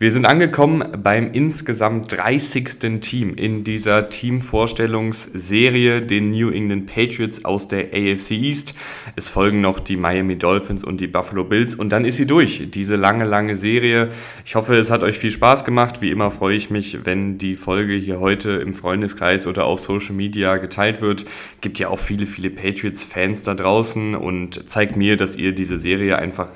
[0.00, 3.00] Wir sind angekommen beim insgesamt 30.
[3.00, 8.76] Team in dieser Teamvorstellungsserie, den New England Patriots aus der AFC East.
[9.16, 12.68] Es folgen noch die Miami Dolphins und die Buffalo Bills und dann ist sie durch,
[12.70, 14.10] diese lange, lange Serie.
[14.44, 16.00] Ich hoffe, es hat euch viel Spaß gemacht.
[16.00, 20.14] Wie immer freue ich mich, wenn die Folge hier heute im Freundeskreis oder auf Social
[20.14, 21.24] Media geteilt wird.
[21.60, 26.20] Gibt ja auch viele, viele Patriots-Fans da draußen und zeigt mir, dass ihr diese Serie
[26.20, 26.50] einfach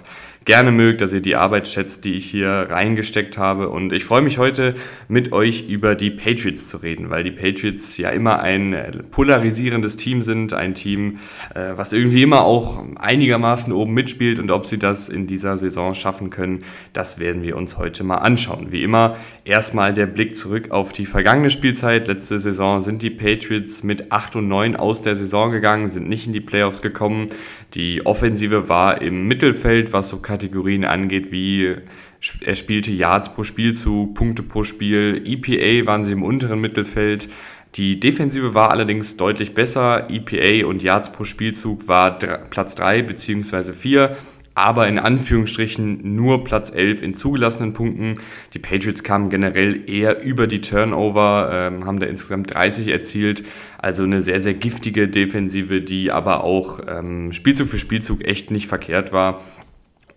[0.44, 3.68] gerne mögt, dass ihr die Arbeit schätzt, die ich hier reingesteckt habe.
[3.68, 4.74] Und ich freue mich heute
[5.08, 8.76] mit euch über die Patriots zu reden, weil die Patriots ja immer ein
[9.10, 11.18] polarisierendes Team sind, ein Team,
[11.54, 14.38] äh, was irgendwie immer auch einigermaßen oben mitspielt.
[14.38, 18.18] Und ob sie das in dieser Saison schaffen können, das werden wir uns heute mal
[18.18, 18.72] anschauen.
[18.72, 22.08] Wie immer erstmal der Blick zurück auf die vergangene Spielzeit.
[22.08, 26.26] Letzte Saison sind die Patriots mit 8 und 9 aus der Saison gegangen, sind nicht
[26.26, 27.28] in die Playoffs gekommen.
[27.74, 31.76] Die Offensive war im Mittelfeld, was so Kategorien angeht, wie
[32.40, 35.22] er spielte Yards pro Spielzug, Punkte pro Spiel.
[35.24, 37.28] EPA waren sie im unteren Mittelfeld.
[37.76, 40.10] Die Defensive war allerdings deutlich besser.
[40.10, 43.72] EPA und Yards pro Spielzug war Platz 3 bzw.
[43.72, 44.16] 4
[44.54, 48.18] aber in Anführungsstrichen nur Platz 11 in zugelassenen Punkten.
[48.54, 53.44] Die Patriots kamen generell eher über die Turnover, ähm, haben da insgesamt 30 erzielt.
[53.78, 58.66] Also eine sehr, sehr giftige Defensive, die aber auch ähm, Spielzug für Spielzug echt nicht
[58.66, 59.40] verkehrt war.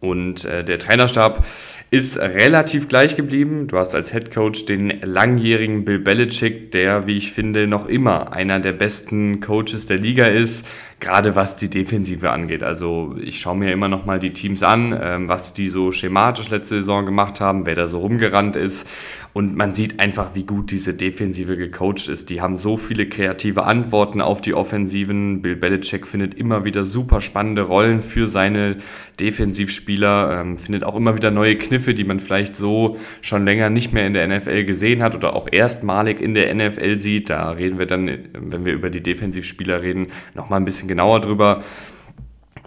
[0.02, 1.46] Und äh, der Trainerstab
[1.92, 3.68] ist relativ gleich geblieben.
[3.68, 8.34] Du hast als Head Coach den langjährigen Bill Belichick, der, wie ich finde, noch immer
[8.34, 10.66] einer der besten Coaches der Liga ist
[11.00, 12.64] gerade was die Defensive angeht.
[12.64, 16.50] Also ich schaue mir immer noch mal die Teams an, ähm, was die so schematisch
[16.50, 18.88] letzte Saison gemacht haben, wer da so rumgerannt ist.
[19.36, 22.30] Und man sieht einfach, wie gut diese Defensive gecoacht ist.
[22.30, 25.42] Die haben so viele kreative Antworten auf die Offensiven.
[25.42, 28.78] Bill Belichick findet immer wieder super spannende Rollen für seine
[29.20, 33.92] Defensivspieler, ähm, findet auch immer wieder neue Kniffe, die man vielleicht so schon länger nicht
[33.92, 37.30] mehr in der NFL gesehen hat oder auch erstmalig in der NFL sieht.
[37.30, 41.20] Da reden wir dann, wenn wir über die Defensivspieler reden, noch mal ein bisschen genauer
[41.20, 41.62] drüber.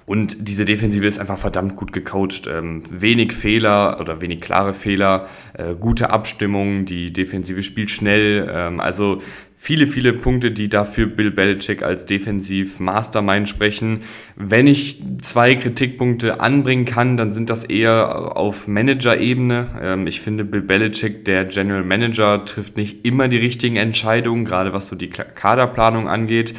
[0.09, 2.49] Und diese Defensive ist einfach verdammt gut gecoacht.
[2.51, 8.51] Ähm, wenig Fehler oder wenig klare Fehler, äh, gute Abstimmung, die Defensive spielt schnell.
[8.51, 9.21] Ähm, also
[9.55, 14.01] viele, viele Punkte, die dafür Bill Belichick als Defensiv-Mastermind sprechen.
[14.35, 19.67] Wenn ich zwei Kritikpunkte anbringen kann, dann sind das eher auf Manager-Ebene.
[19.83, 24.73] Ähm, ich finde, Bill Belichick, der General Manager, trifft nicht immer die richtigen Entscheidungen, gerade
[24.73, 26.55] was so die Kaderplanung angeht.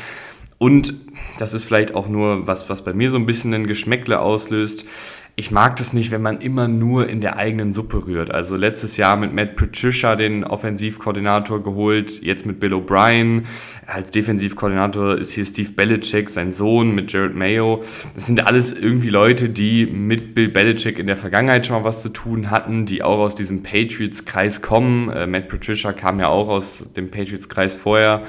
[0.59, 0.94] Und
[1.40, 4.86] das ist vielleicht auch nur was, was bei mir so ein bisschen ein Geschmäckle auslöst.
[5.40, 8.30] Ich mag das nicht, wenn man immer nur in der eigenen Suppe rührt.
[8.30, 13.44] Also letztes Jahr mit Matt Patricia den Offensivkoordinator geholt, jetzt mit Bill O'Brien.
[13.88, 17.86] Als Defensivkoordinator ist hier Steve Belichick, sein Sohn mit Jared Mayo.
[18.16, 22.02] Das sind alles irgendwie Leute, die mit Bill Belichick in der Vergangenheit schon mal was
[22.02, 25.09] zu tun hatten, die auch aus diesem Patriots-Kreis kommen.
[25.09, 28.24] Äh, Matt Patricia kam ja auch aus dem Patriots-Kreis vorher.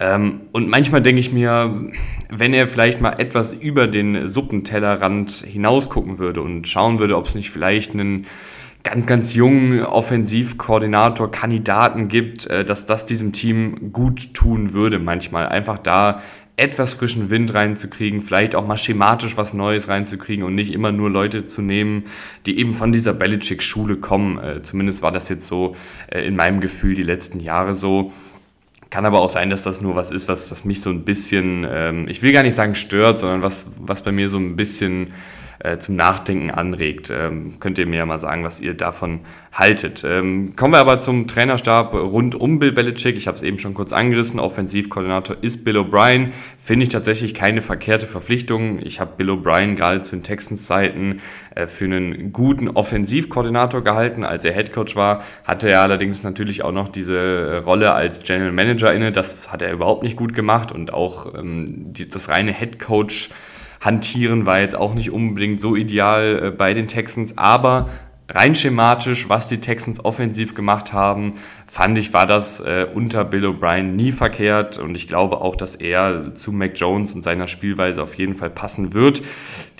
[0.00, 1.90] Ähm, und manchmal denke ich mir,
[2.28, 7.34] wenn er vielleicht mal etwas über den Suppentellerrand hinausgucken würde und schauen würde, ob es
[7.34, 8.26] nicht vielleicht einen
[8.82, 15.48] ganz, ganz jungen Offensivkoordinator, Kandidaten gibt, äh, dass das diesem Team gut tun würde manchmal.
[15.48, 16.20] Einfach da
[16.56, 21.10] etwas frischen Wind reinzukriegen, vielleicht auch mal schematisch was Neues reinzukriegen und nicht immer nur
[21.10, 22.04] Leute zu nehmen,
[22.46, 24.38] die eben von dieser Belichick-Schule kommen.
[24.38, 25.74] Äh, zumindest war das jetzt so
[26.08, 28.12] äh, in meinem Gefühl die letzten Jahre so.
[28.94, 31.66] Kann aber auch sein, dass das nur was ist, was, was mich so ein bisschen,
[31.68, 35.12] ähm, ich will gar nicht sagen stört, sondern was, was bei mir so ein bisschen
[35.64, 37.10] äh, zum Nachdenken anregt.
[37.10, 39.20] Ähm, könnt ihr mir ja mal sagen, was ihr davon
[39.50, 40.04] haltet.
[40.06, 43.16] Ähm, kommen wir aber zum Trainerstab rund um Bill Belichick.
[43.16, 44.40] Ich habe es eben schon kurz angerissen.
[44.40, 46.32] Offensivkoordinator ist Bill O'Brien.
[46.60, 48.78] Finde ich tatsächlich keine verkehrte Verpflichtung.
[48.82, 51.22] Ich habe Bill O'Brien gerade zu den Texans-Zeiten
[51.54, 54.24] äh, für einen guten Offensivkoordinator gehalten.
[54.24, 58.52] Als er Headcoach war, hatte er allerdings natürlich auch noch diese äh, Rolle als General
[58.52, 59.12] Manager inne.
[59.12, 63.30] Das hat er überhaupt nicht gut gemacht und auch ähm, die, das reine Headcoach
[63.84, 67.86] hantieren war jetzt auch nicht unbedingt so ideal äh, bei den Texans, aber
[68.28, 71.34] rein schematisch, was die Texans offensiv gemacht haben,
[71.66, 75.76] fand ich, war das äh, unter Bill O'Brien nie verkehrt und ich glaube auch, dass
[75.76, 79.22] er zu Mac Jones und seiner Spielweise auf jeden Fall passen wird.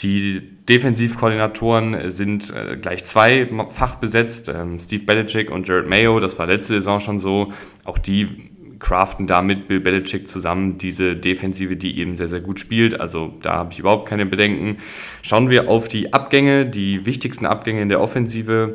[0.00, 6.46] Die Defensivkoordinatoren sind äh, gleich zweifach besetzt, ähm, Steve Belichick und Jared Mayo, das war
[6.46, 7.48] letzte Saison schon so.
[7.84, 8.50] Auch die
[8.84, 13.00] craften da mit Bill Belichick zusammen diese Defensive, die eben sehr, sehr gut spielt.
[13.00, 14.76] Also da habe ich überhaupt keine Bedenken.
[15.22, 18.74] Schauen wir auf die Abgänge, die wichtigsten Abgänge in der Offensive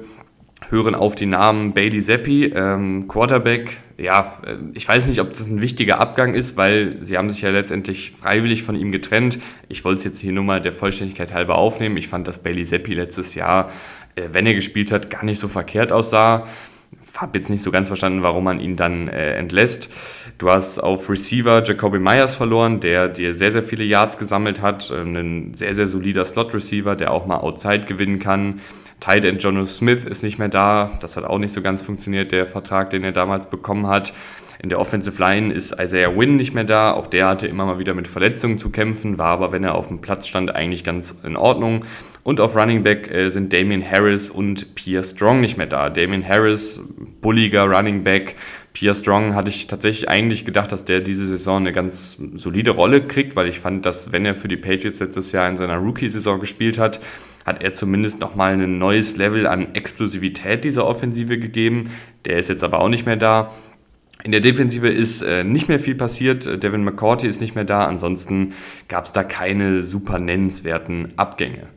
[0.69, 3.77] hören auf die Namen Bailey Zappi, ähm, Quarterback.
[3.97, 7.41] Ja, äh, ich weiß nicht, ob das ein wichtiger Abgang ist, weil sie haben sich
[7.41, 9.39] ja letztendlich freiwillig von ihm getrennt.
[9.67, 11.97] Ich wollte es jetzt hier nur mal der Vollständigkeit halber aufnehmen.
[11.97, 13.71] Ich fand, dass Bailey Zappi letztes Jahr,
[14.15, 16.47] äh, wenn er gespielt hat, gar nicht so verkehrt aussah.
[17.19, 19.89] Hab jetzt nicht so ganz verstanden, warum man ihn dann äh, entlässt.
[20.37, 24.89] Du hast auf Receiver Jacoby Myers verloren, der dir sehr, sehr viele Yards gesammelt hat.
[24.95, 28.61] Ähm, ein sehr, sehr solider Slot-Receiver, der auch mal Outside gewinnen kann.
[29.01, 30.91] Tight End Jono Smith ist nicht mehr da.
[31.01, 34.13] Das hat auch nicht so ganz funktioniert, der Vertrag, den er damals bekommen hat.
[34.61, 36.93] In der Offensive Line ist Isaiah Wynn nicht mehr da.
[36.93, 39.87] Auch der hatte immer mal wieder mit Verletzungen zu kämpfen, war aber, wenn er auf
[39.87, 41.83] dem Platz stand, eigentlich ganz in Ordnung.
[42.23, 45.89] Und auf Running Back äh, sind Damian Harris und Pierre Strong nicht mehr da.
[45.89, 46.81] Damian Harris,
[47.21, 48.35] bulliger Running Back.
[48.73, 53.01] Pierre Strong hatte ich tatsächlich eigentlich gedacht, dass der diese Saison eine ganz solide Rolle
[53.01, 56.39] kriegt, weil ich fand, dass wenn er für die Patriots letztes Jahr in seiner Rookie-Saison
[56.39, 56.99] gespielt hat,
[57.45, 61.89] hat er zumindest nochmal ein neues Level an Explosivität dieser Offensive gegeben.
[62.25, 63.51] Der ist jetzt aber auch nicht mehr da.
[64.23, 66.61] In der Defensive ist äh, nicht mehr viel passiert.
[66.61, 67.85] Devin McCourty ist nicht mehr da.
[67.85, 68.53] Ansonsten
[68.89, 71.67] gab es da keine super nennenswerten Abgänge.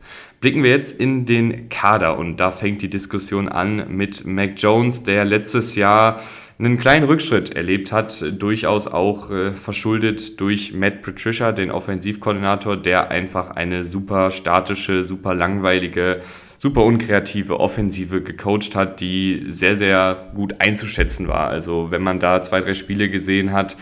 [0.42, 5.04] Blicken wir jetzt in den Kader und da fängt die Diskussion an mit Mac Jones,
[5.04, 6.20] der letztes Jahr
[6.58, 13.12] einen kleinen Rückschritt erlebt hat, durchaus auch äh, verschuldet durch Matt Patricia, den Offensivkoordinator, der
[13.12, 16.22] einfach eine super statische, super langweilige,
[16.58, 21.50] super unkreative Offensive gecoacht hat, die sehr, sehr gut einzuschätzen war.
[21.50, 23.76] Also wenn man da zwei, drei Spiele gesehen hat,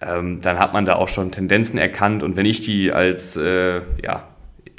[0.00, 2.22] ähm, dann hat man da auch schon Tendenzen erkannt.
[2.22, 4.22] Und wenn ich die als äh, ja,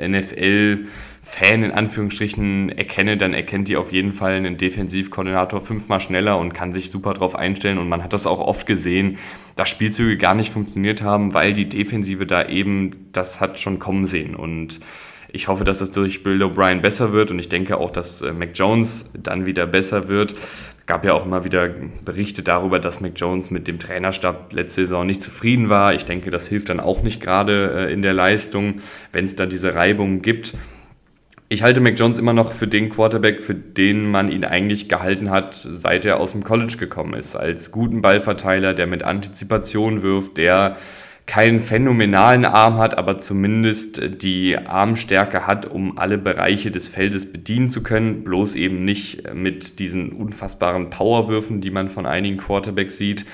[0.01, 0.85] NFL
[1.29, 6.53] Fan in Anführungsstrichen erkenne, dann erkennt die auf jeden Fall einen Defensivkoordinator fünfmal schneller und
[6.53, 7.77] kann sich super drauf einstellen.
[7.77, 9.17] Und man hat das auch oft gesehen,
[9.57, 14.05] dass Spielzüge gar nicht funktioniert haben, weil die Defensive da eben das hat schon kommen
[14.05, 14.35] sehen.
[14.35, 14.79] Und
[15.27, 18.31] ich hoffe, dass es durch Bill O'Brien besser wird und ich denke auch, dass äh,
[18.31, 20.33] Mac Jones dann wieder besser wird.
[20.85, 21.69] Gab ja auch immer wieder
[22.05, 25.93] Berichte darüber, dass Mac Jones mit dem Trainerstab letzte Saison nicht zufrieden war.
[25.93, 28.75] Ich denke, das hilft dann auch nicht gerade äh, in der Leistung,
[29.11, 30.53] wenn es da diese Reibungen gibt
[31.49, 35.29] ich halte Mac Jones immer noch für den Quarterback, für den man ihn eigentlich gehalten
[35.29, 37.35] hat, seit er aus dem College gekommen ist.
[37.35, 40.75] Als guten Ballverteiler, der mit Antizipation wirft, der
[41.25, 47.67] keinen phänomenalen Arm hat, aber zumindest die Armstärke hat, um alle Bereiche des Feldes bedienen
[47.67, 53.25] zu können, bloß eben nicht mit diesen unfassbaren Powerwürfen, die man von einigen Quarterbacks sieht.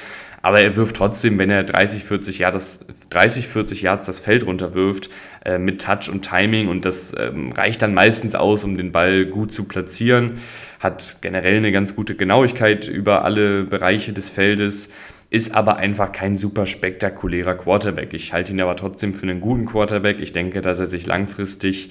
[0.42, 2.80] Aber er wirft trotzdem, wenn er 30, 40 Yards,
[3.12, 5.10] 30, 40 Yards das Feld runterwirft,
[5.46, 9.26] äh, mit Touch und Timing und das ähm, reicht dann meistens aus, um den Ball
[9.26, 10.40] gut zu platzieren.
[10.80, 14.90] Hat generell eine ganz gute Genauigkeit über alle Bereiche des Feldes,
[15.30, 18.14] ist aber einfach kein super spektakulärer Quarterback.
[18.14, 20.20] Ich halte ihn aber trotzdem für einen guten Quarterback.
[20.20, 21.90] Ich denke, dass er sich langfristig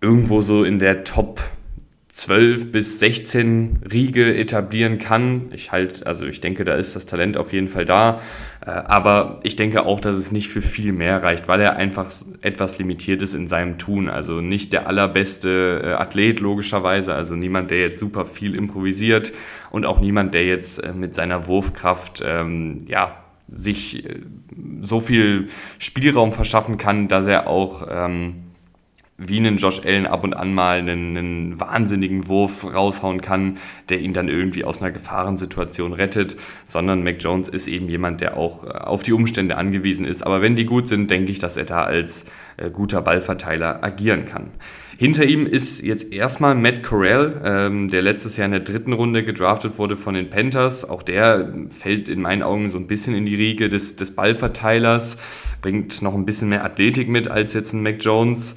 [0.00, 1.40] irgendwo so in der Top
[2.16, 5.50] 12 bis 16 Riege etablieren kann.
[5.52, 8.22] Ich halt, also ich denke, da ist das Talent auf jeden Fall da.
[8.64, 12.10] Äh, aber ich denke auch, dass es nicht für viel mehr reicht, weil er einfach
[12.40, 14.08] etwas limitiert ist in seinem Tun.
[14.08, 17.12] Also nicht der allerbeste äh, Athlet, logischerweise.
[17.12, 19.34] Also niemand, der jetzt super viel improvisiert
[19.70, 23.14] und auch niemand, der jetzt äh, mit seiner Wurfkraft, ähm, ja,
[23.52, 24.04] sich
[24.80, 25.46] so viel
[25.78, 28.45] Spielraum verschaffen kann, dass er auch, ähm,
[29.18, 33.56] wie einen Josh Allen ab und an mal einen, einen, wahnsinnigen Wurf raushauen kann,
[33.88, 36.36] der ihn dann irgendwie aus einer Gefahrensituation rettet,
[36.66, 40.22] sondern Mac Jones ist eben jemand, der auch äh, auf die Umstände angewiesen ist.
[40.22, 42.26] Aber wenn die gut sind, denke ich, dass er da als
[42.58, 44.50] äh, guter Ballverteiler agieren kann.
[44.98, 49.24] Hinter ihm ist jetzt erstmal Matt Corral, ähm, der letztes Jahr in der dritten Runde
[49.24, 50.88] gedraftet wurde von den Panthers.
[50.88, 55.18] Auch der fällt in meinen Augen so ein bisschen in die Riege des, des Ballverteilers,
[55.60, 58.56] bringt noch ein bisschen mehr Athletik mit als jetzt ein Mac Jones.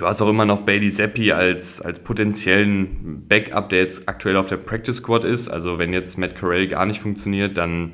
[0.00, 4.48] Du hast auch immer noch Bailey Zappi als, als potenziellen Backup, der jetzt aktuell auf
[4.48, 5.48] der Practice Squad ist.
[5.48, 7.92] Also wenn jetzt Matt Corral gar nicht funktioniert, dann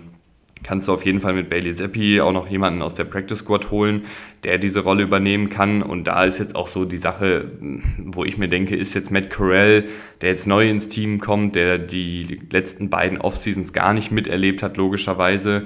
[0.62, 3.72] kannst du auf jeden Fall mit Bailey Zappi auch noch jemanden aus der Practice Squad
[3.72, 4.02] holen,
[4.44, 5.82] der diese Rolle übernehmen kann.
[5.82, 7.50] Und da ist jetzt auch so die Sache,
[7.98, 9.82] wo ich mir denke, ist jetzt Matt Corral,
[10.20, 14.76] der jetzt neu ins Team kommt, der die letzten beiden Off-Seasons gar nicht miterlebt hat,
[14.76, 15.64] logischerweise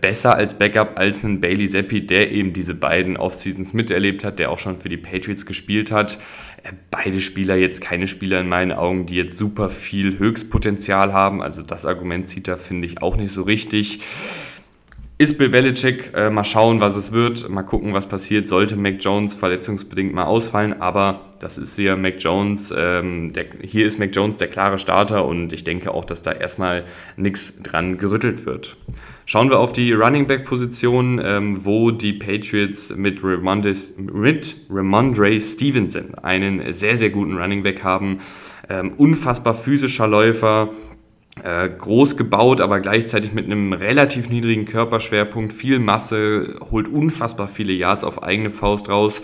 [0.00, 4.50] besser als Backup als ein Bailey Zappi, der eben diese beiden Off-Seasons miterlebt hat, der
[4.50, 6.18] auch schon für die Patriots gespielt hat.
[6.62, 11.42] Äh, beide Spieler jetzt keine Spieler in meinen Augen, die jetzt super viel Höchstpotenzial haben.
[11.42, 14.00] Also das Argument zieht da, finde ich, auch nicht so richtig.
[15.18, 16.12] Ist Bill Belichick.
[16.14, 17.48] Äh, mal schauen, was es wird.
[17.48, 18.48] Mal gucken, was passiert.
[18.48, 20.80] Sollte Mac Jones verletzungsbedingt mal ausfallen.
[20.80, 22.72] Aber das ist hier Mac Jones.
[22.76, 25.24] Ähm, der, hier ist Mac Jones der klare Starter.
[25.24, 26.84] Und ich denke auch, dass da erstmal
[27.16, 28.76] nichts dran gerüttelt wird.
[29.24, 35.40] Schauen wir auf die Running Back Position, ähm, wo die Patriots mit Ramondre, mit Ramondre
[35.40, 38.18] Stevenson einen sehr, sehr guten Running Back haben.
[38.68, 40.70] Ähm, unfassbar physischer Läufer,
[41.42, 48.04] groß gebaut, aber gleichzeitig mit einem relativ niedrigen Körperschwerpunkt, viel Masse, holt unfassbar viele Yards
[48.04, 49.22] auf eigene Faust raus.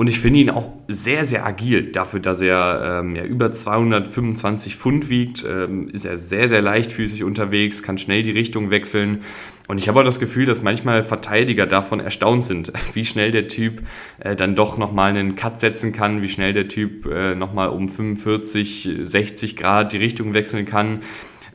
[0.00, 1.92] Und ich finde ihn auch sehr, sehr agil.
[1.92, 7.22] Dafür, dass er ähm, ja, über 225 Pfund wiegt, ähm, ist er sehr, sehr leichtfüßig
[7.22, 9.20] unterwegs, kann schnell die Richtung wechseln.
[9.68, 13.46] Und ich habe auch das Gefühl, dass manchmal Verteidiger davon erstaunt sind, wie schnell der
[13.46, 13.82] Typ
[14.20, 17.90] äh, dann doch nochmal einen Cut setzen kann, wie schnell der Typ äh, nochmal um
[17.90, 21.00] 45, 60 Grad die Richtung wechseln kann.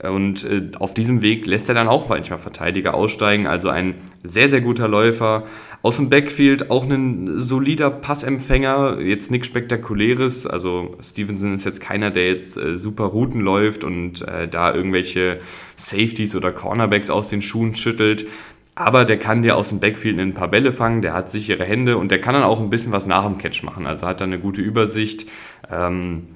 [0.04, 3.48] Und äh, auf diesem Weg lässt er dann auch manchmal Verteidiger aussteigen.
[3.48, 5.44] Also ein sehr, sehr guter Läufer.
[5.82, 9.00] Aus dem Backfield auch ein solider Passempfänger.
[9.00, 10.48] Jetzt nichts Spektakuläres.
[10.48, 15.40] Also Stevenson ist jetzt keiner, der jetzt äh, super Routen läuft und äh, da irgendwelche
[15.76, 18.26] Safeties oder Cornerbacks aus den Schuhen schüttelt.
[18.78, 21.98] Aber der kann dir aus dem Backfield ein paar Bälle fangen, der hat sichere Hände
[21.98, 23.86] und der kann dann auch ein bisschen was nach dem Catch machen.
[23.86, 25.26] Also hat er eine gute Übersicht.
[25.72, 26.28] Ähm,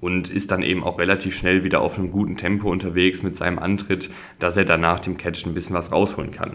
[0.00, 3.58] und ist dann eben auch relativ schnell wieder auf einem guten Tempo unterwegs mit seinem
[3.58, 6.54] Antritt, dass er danach dem Catch ein bisschen was rausholen kann.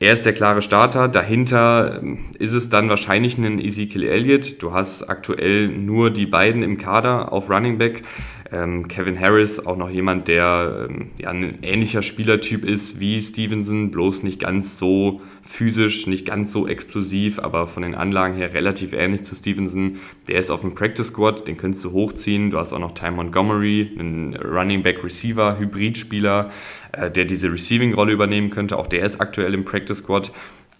[0.00, 1.08] Er ist der klare Starter.
[1.08, 4.62] Dahinter ähm, ist es dann wahrscheinlich ein Ezekiel Elliott.
[4.62, 8.02] Du hast aktuell nur die beiden im Kader auf Running Back.
[8.50, 13.90] Ähm, Kevin Harris, auch noch jemand, der ähm, ja, ein ähnlicher Spielertyp ist wie Stevenson,
[13.90, 18.92] bloß nicht ganz so physisch, nicht ganz so explosiv, aber von den Anlagen her relativ
[18.92, 19.98] ähnlich zu Stevenson.
[20.28, 22.50] Der ist auf dem Practice Squad, den könntest du hochziehen.
[22.50, 26.50] Du hast auch noch Ty Montgomery, einen Running Back Receiver, Hybridspieler,
[26.92, 28.78] äh, der diese Receiving-Rolle übernehmen könnte.
[28.78, 30.30] Auch der ist aktuell im Practice Squad.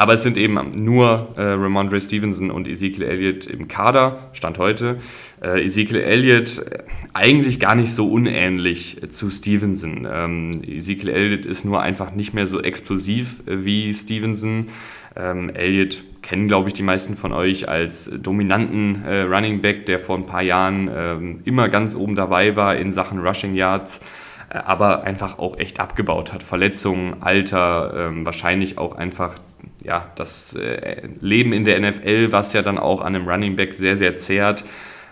[0.01, 4.97] Aber es sind eben nur äh, Ramondre Stevenson und Ezekiel Elliott im Kader, Stand heute.
[5.43, 10.09] Äh, Ezekiel Elliott äh, eigentlich gar nicht so unähnlich zu Stevenson.
[10.11, 14.69] Ähm, Ezekiel Elliott ist nur einfach nicht mehr so explosiv äh, wie Stevenson.
[15.17, 19.99] Ähm, Elliott kennen, glaube ich, die meisten von euch als dominanten äh, Running Back, der
[19.99, 24.01] vor ein paar Jahren ähm, immer ganz oben dabei war in Sachen Rushing Yards
[24.49, 26.43] äh, aber einfach auch echt abgebaut hat.
[26.43, 29.35] Verletzungen, Alter, ähm, wahrscheinlich auch einfach
[29.85, 33.75] ja, das äh, Leben in der NFL, was ja dann auch an einem Running Back
[33.75, 34.65] sehr, sehr zehrt.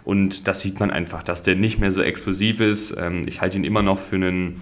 [0.05, 2.97] Und das sieht man einfach, dass der nicht mehr so explosiv ist.
[2.99, 4.61] Ähm, ich halte ihn immer noch für einen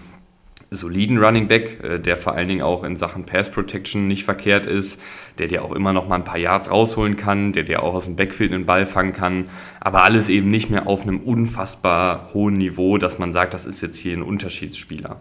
[0.70, 4.66] soliden Running Back, äh, der vor allen Dingen auch in Sachen Pass Protection nicht verkehrt
[4.66, 5.00] ist,
[5.38, 8.06] der dir auch immer noch mal ein paar Yards rausholen kann, der dir auch aus
[8.06, 9.46] dem Backfield einen Ball fangen kann,
[9.80, 13.80] aber alles eben nicht mehr auf einem unfassbar hohen Niveau, dass man sagt, das ist
[13.80, 15.20] jetzt hier ein Unterschiedsspieler.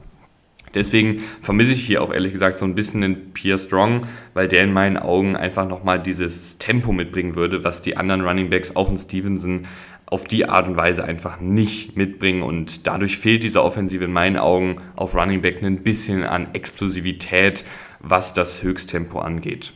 [0.75, 4.01] Deswegen vermisse ich hier auch ehrlich gesagt so ein bisschen den Pierre Strong,
[4.33, 8.49] weil der in meinen Augen einfach nochmal dieses Tempo mitbringen würde, was die anderen Running
[8.49, 9.65] Backs, auch in Stevenson,
[10.05, 14.37] auf die Art und Weise einfach nicht mitbringen und dadurch fehlt dieser Offensive in meinen
[14.37, 17.65] Augen auf Running Back ein bisschen an Explosivität,
[18.01, 19.73] was das Höchsttempo angeht.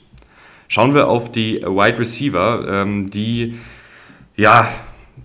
[0.67, 3.55] Schauen wir auf die Wide Receiver, ähm, die
[4.35, 4.69] ja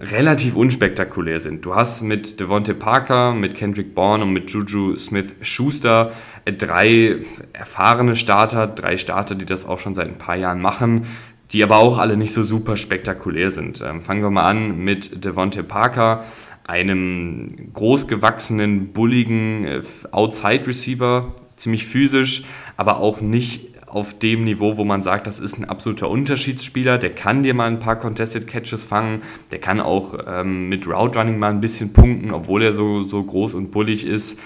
[0.00, 1.64] relativ unspektakulär sind.
[1.64, 6.12] Du hast mit Devonte Parker, mit Kendrick Bourne und mit Juju Smith-Schuster
[6.44, 7.18] äh, drei
[7.52, 11.06] erfahrene Starter, drei Starter, die das auch schon seit ein paar Jahren machen,
[11.52, 13.80] die aber auch alle nicht so super spektakulär sind.
[13.80, 16.24] Ähm, fangen wir mal an mit Devonte Parker,
[16.64, 22.44] einem großgewachsenen, bulligen äh, Outside-Receiver, ziemlich physisch,
[22.76, 27.10] aber auch nicht auf dem Niveau, wo man sagt, das ist ein absoluter Unterschiedsspieler, der
[27.10, 29.22] kann dir mal ein paar Contested Catches fangen,
[29.52, 33.22] der kann auch ähm, mit Route Running mal ein bisschen punkten, obwohl er so, so
[33.22, 34.36] groß und bullig ist.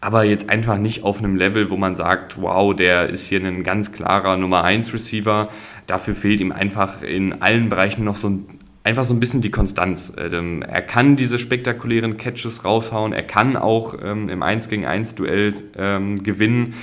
[0.00, 3.62] Aber jetzt einfach nicht auf einem Level, wo man sagt, wow, der ist hier ein
[3.62, 5.48] ganz klarer Nummer 1 Receiver.
[5.86, 8.46] Dafür fehlt ihm einfach in allen Bereichen noch so ein
[8.84, 10.12] einfach so ein bisschen die Konstanz.
[10.16, 15.14] Ähm, er kann diese spektakulären Catches raushauen, er kann auch ähm, im 1 gegen 1
[15.14, 16.74] Duell ähm, gewinnen,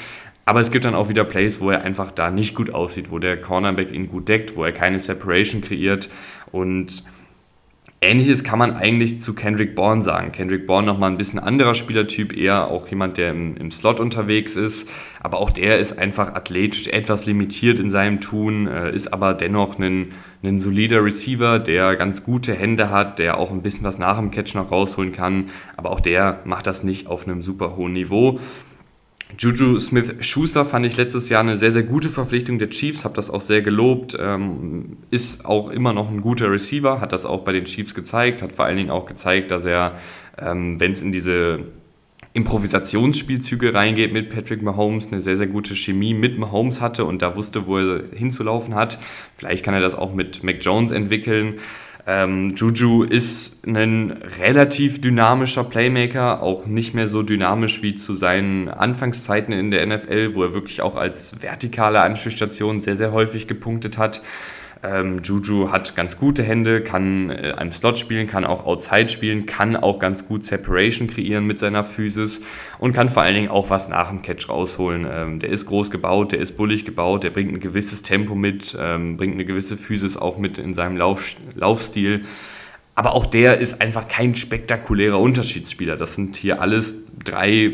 [0.45, 3.19] aber es gibt dann auch wieder Plays, wo er einfach da nicht gut aussieht, wo
[3.19, 6.09] der Cornerback ihn gut deckt, wo er keine Separation kreiert.
[6.51, 7.03] Und
[8.01, 10.31] ähnliches kann man eigentlich zu Kendrick Bourne sagen.
[10.31, 14.55] Kendrick Bourne nochmal ein bisschen anderer Spielertyp, eher auch jemand, der im, im, Slot unterwegs
[14.55, 14.89] ist.
[15.21, 19.77] Aber auch der ist einfach athletisch etwas limitiert in seinem Tun, äh, ist aber dennoch
[19.77, 20.09] ein,
[20.43, 24.31] ein solider Receiver, der ganz gute Hände hat, der auch ein bisschen was nach dem
[24.31, 25.45] Catch noch rausholen kann.
[25.77, 28.39] Aber auch der macht das nicht auf einem super hohen Niveau.
[29.37, 33.29] Juju Smith-Schuster fand ich letztes Jahr eine sehr, sehr gute Verpflichtung der Chiefs, habe das
[33.29, 37.51] auch sehr gelobt, ähm, ist auch immer noch ein guter Receiver, hat das auch bei
[37.51, 39.95] den Chiefs gezeigt, hat vor allen Dingen auch gezeigt, dass er,
[40.37, 41.59] ähm, wenn es in diese
[42.33, 47.35] Improvisationsspielzüge reingeht mit Patrick Mahomes, eine sehr, sehr gute Chemie mit Mahomes hatte und da
[47.35, 48.99] wusste, wo er hinzulaufen hat.
[49.35, 51.55] Vielleicht kann er das auch mit Mac Jones entwickeln.
[52.07, 58.69] Ähm, Juju ist ein relativ dynamischer Playmaker, auch nicht mehr so dynamisch wie zu seinen
[58.69, 63.97] Anfangszeiten in der NFL, wo er wirklich auch als vertikale Anschlussstation sehr, sehr häufig gepunktet
[63.97, 64.21] hat.
[64.83, 69.45] Ähm, Juju hat ganz gute Hände, kann äh, einem Slot spielen, kann auch Outside spielen,
[69.45, 72.41] kann auch ganz gut Separation kreieren mit seiner Physis
[72.79, 75.05] und kann vor allen Dingen auch was nach dem Catch rausholen.
[75.09, 78.75] Ähm, der ist groß gebaut, der ist bullig gebaut, der bringt ein gewisses Tempo mit,
[78.79, 82.25] ähm, bringt eine gewisse Physis auch mit in seinem Lauf, Laufstil.
[82.95, 85.95] Aber auch der ist einfach kein spektakulärer Unterschiedsspieler.
[85.95, 87.71] Das sind hier alles drei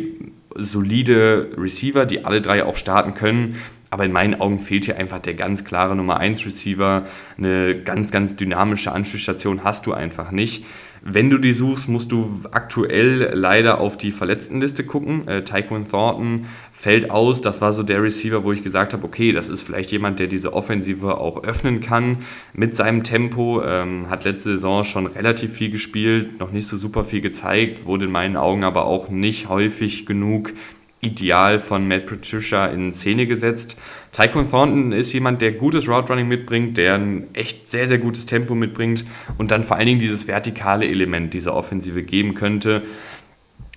[0.56, 3.56] solide Receiver, die alle drei auch starten können.
[3.90, 7.06] Aber in meinen Augen fehlt hier einfach der ganz klare Nummer 1 Receiver.
[7.38, 10.66] Eine ganz, ganz dynamische Anschlussstation hast du einfach nicht.
[11.02, 15.28] Wenn du die suchst, musst du aktuell leider auf die Verletztenliste gucken.
[15.28, 17.40] Äh, Tyquan Thornton fällt aus.
[17.42, 20.28] Das war so der Receiver, wo ich gesagt habe, okay, das ist vielleicht jemand, der
[20.28, 22.18] diese Offensive auch öffnen kann
[22.54, 23.62] mit seinem Tempo.
[23.64, 28.06] Ähm, hat letzte Saison schon relativ viel gespielt, noch nicht so super viel gezeigt, wurde
[28.06, 30.54] in meinen Augen aber auch nicht häufig genug
[31.02, 33.76] Ideal von Matt Patricia in Szene gesetzt.
[34.12, 38.26] Tyquan Thornton ist jemand, der gutes Route Running mitbringt, der ein echt sehr, sehr gutes
[38.26, 39.06] Tempo mitbringt
[39.38, 42.82] und dann vor allen Dingen dieses vertikale Element dieser Offensive geben könnte.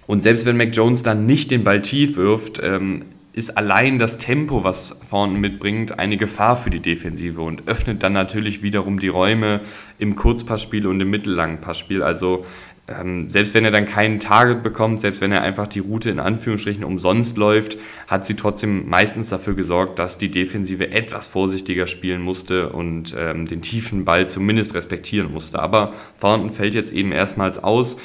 [0.07, 4.19] Und selbst wenn Mac Jones dann nicht den Ball tief wirft, ähm, ist allein das
[4.19, 9.09] Tempo, was Thornton mitbringt, eine Gefahr für die Defensive und öffnet dann natürlich wiederum die
[9.09, 9.61] Räume
[9.99, 12.03] im Kurzpassspiel und im mittellangen Passspiel.
[12.03, 12.45] Also
[12.91, 16.19] ähm, selbst wenn er dann keinen Target bekommt, selbst wenn er einfach die Route in
[16.19, 17.79] Anführungsstrichen umsonst läuft,
[18.09, 23.47] hat sie trotzdem meistens dafür gesorgt, dass die Defensive etwas vorsichtiger spielen musste und ähm,
[23.47, 25.61] den tiefen Ball zumindest respektieren musste.
[25.61, 27.97] Aber Thornton fällt jetzt eben erstmals aus.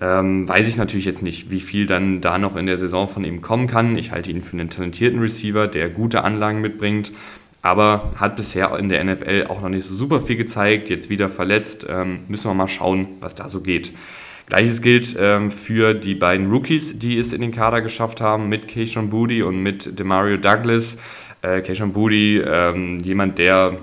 [0.00, 3.24] Ähm, weiß ich natürlich jetzt nicht, wie viel dann da noch in der Saison von
[3.24, 3.98] ihm kommen kann.
[3.98, 7.12] Ich halte ihn für einen talentierten Receiver, der gute Anlagen mitbringt,
[7.60, 10.88] aber hat bisher in der NFL auch noch nicht so super viel gezeigt.
[10.88, 11.86] Jetzt wieder verletzt.
[11.88, 13.92] Ähm, müssen wir mal schauen, was da so geht.
[14.50, 18.66] Gleiches gilt ähm, für die beiden Rookies, die es in den Kader geschafft haben, mit
[18.66, 20.98] Keishon Booty und mit Demario Douglas.
[21.40, 23.78] Äh, Keishon Booty, ähm, jemand, der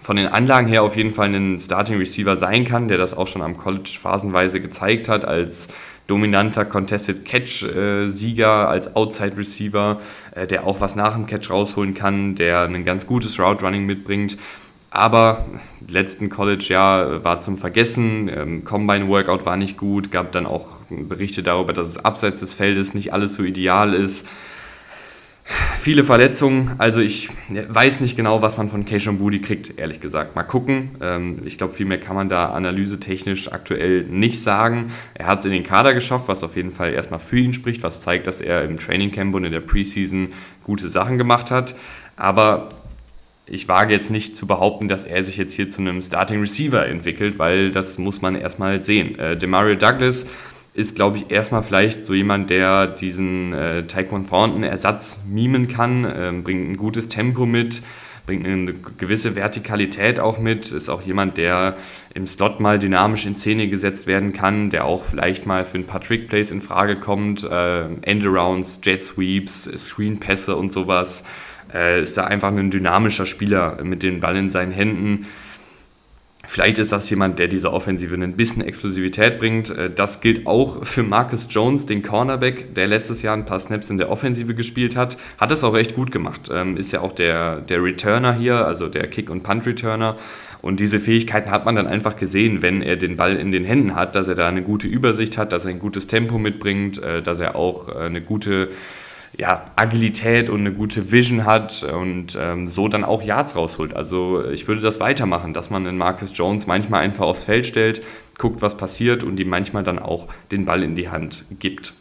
[0.00, 3.26] von den Anlagen her auf jeden Fall ein Starting Receiver sein kann, der das auch
[3.26, 5.66] schon am College phasenweise gezeigt hat, als
[6.06, 9.98] dominanter Contested Catch-Sieger, äh, als Outside Receiver,
[10.36, 13.84] äh, der auch was nach dem Catch rausholen kann, der ein ganz gutes Route Running
[13.84, 14.36] mitbringt.
[14.90, 15.44] Aber
[15.86, 18.28] letzten College-Jahr war zum Vergessen.
[18.28, 20.10] Ähm, Combine-Workout war nicht gut.
[20.10, 24.26] Gab dann auch Berichte darüber, dass es abseits des Feldes nicht alles so ideal ist.
[25.78, 26.72] Viele Verletzungen.
[26.76, 30.36] Also ich weiß nicht genau, was man von Keishon Booty kriegt, ehrlich gesagt.
[30.36, 30.90] Mal gucken.
[31.00, 34.86] Ähm, ich glaube, viel mehr kann man da analysetechnisch aktuell nicht sagen.
[35.14, 37.82] Er hat es in den Kader geschafft, was auf jeden Fall erstmal für ihn spricht,
[37.82, 40.28] was zeigt, dass er im Training Camp und in der Preseason
[40.64, 41.74] gute Sachen gemacht hat.
[42.16, 42.68] Aber
[43.50, 46.86] ich wage jetzt nicht zu behaupten, dass er sich jetzt hier zu einem Starting Receiver
[46.86, 49.18] entwickelt, weil das muss man erstmal sehen.
[49.18, 50.26] Äh, Demario Douglas
[50.74, 56.04] ist, glaube ich, erstmal vielleicht so jemand, der diesen äh, Taekwon Thornton Ersatz mimen kann,
[56.04, 57.82] äh, bringt ein gutes Tempo mit,
[58.26, 61.76] bringt eine gewisse Vertikalität auch mit, ist auch jemand, der
[62.14, 65.86] im Slot mal dynamisch in Szene gesetzt werden kann, der auch vielleicht mal für ein
[65.86, 71.24] paar Trick-Plays in Frage kommt, äh, Endarounds, Jet Sweeps, Screen-Pässe und sowas
[71.72, 75.26] äh, ist da einfach ein dynamischer Spieler mit dem Ball in seinen Händen.
[76.50, 79.68] Vielleicht ist das jemand, der diese Offensive ein bisschen Explosivität bringt.
[79.68, 83.90] Äh, das gilt auch für Marcus Jones, den Cornerback, der letztes Jahr ein paar Snaps
[83.90, 85.18] in der Offensive gespielt hat.
[85.36, 86.48] Hat es auch recht gut gemacht.
[86.50, 90.16] Ähm, ist ja auch der, der Returner hier, also der Kick- und Punt-Returner.
[90.62, 93.94] Und diese Fähigkeiten hat man dann einfach gesehen, wenn er den Ball in den Händen
[93.94, 97.20] hat, dass er da eine gute Übersicht hat, dass er ein gutes Tempo mitbringt, äh,
[97.20, 98.70] dass er auch eine gute
[99.38, 103.94] ja, Agilität und eine gute Vision hat und ähm, so dann auch Yards rausholt.
[103.94, 108.02] Also ich würde das weitermachen, dass man den Marcus Jones manchmal einfach aufs Feld stellt,
[108.36, 111.94] guckt, was passiert und ihm manchmal dann auch den Ball in die Hand gibt.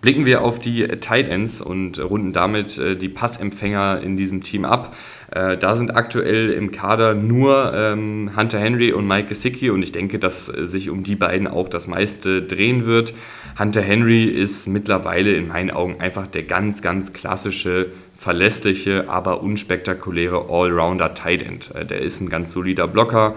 [0.00, 4.64] Blicken wir auf die Tight Ends und runden damit äh, die Passempfänger in diesem Team
[4.64, 4.94] ab.
[5.32, 9.90] Äh, da sind aktuell im Kader nur ähm, Hunter Henry und Mike Gesicki und ich
[9.90, 13.12] denke, dass sich um die beiden auch das meiste drehen wird.
[13.58, 20.48] Hunter Henry ist mittlerweile in meinen Augen einfach der ganz, ganz klassische, verlässliche, aber unspektakuläre
[20.48, 21.74] Allrounder Tight End.
[21.74, 23.34] Äh, der ist ein ganz solider Blocker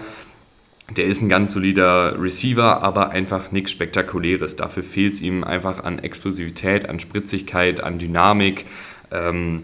[0.98, 4.56] der ist ein ganz solider Receiver, aber einfach nichts Spektakuläres.
[4.56, 8.66] Dafür fehlt es ihm einfach an Explosivität, an Spritzigkeit, an Dynamik.
[9.12, 9.64] Ähm,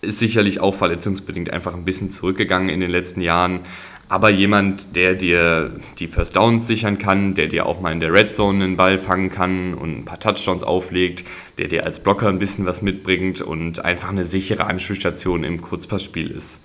[0.00, 3.60] ist sicherlich auch verletzungsbedingt einfach ein bisschen zurückgegangen in den letzten Jahren.
[4.12, 8.12] aber jemand, der dir die First Downs sichern kann, der dir auch mal in der
[8.12, 11.24] Red Zone einen Ball fangen kann und ein paar Touchdowns auflegt,
[11.56, 16.30] der dir als Blocker ein bisschen was mitbringt und einfach eine sichere Anschlussstation im Kurzpassspiel
[16.30, 16.62] ist.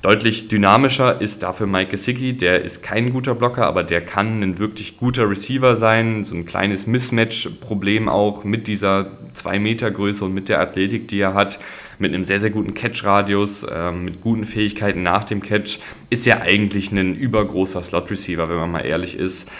[0.00, 2.36] Deutlich dynamischer ist dafür Mike Gesicki.
[2.36, 6.24] Der ist kein guter Blocker, aber der kann ein wirklich guter Receiver sein.
[6.24, 11.58] So ein kleines Mismatch-Problem auch mit dieser 2-Meter-Größe und mit der Athletik, die er hat.
[11.98, 15.80] Mit einem sehr, sehr guten Catch-Radius, äh, mit guten Fähigkeiten nach dem Catch.
[16.10, 19.50] Ist ja eigentlich ein übergroßer Slot-Receiver, wenn man mal ehrlich ist.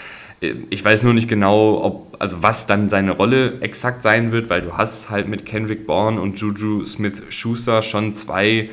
[0.69, 4.61] Ich weiß nur nicht genau, ob, also was dann seine Rolle exakt sein wird, weil
[4.61, 8.69] du hast halt mit Kendrick Bourne und Juju Smith-Schuster schon zwei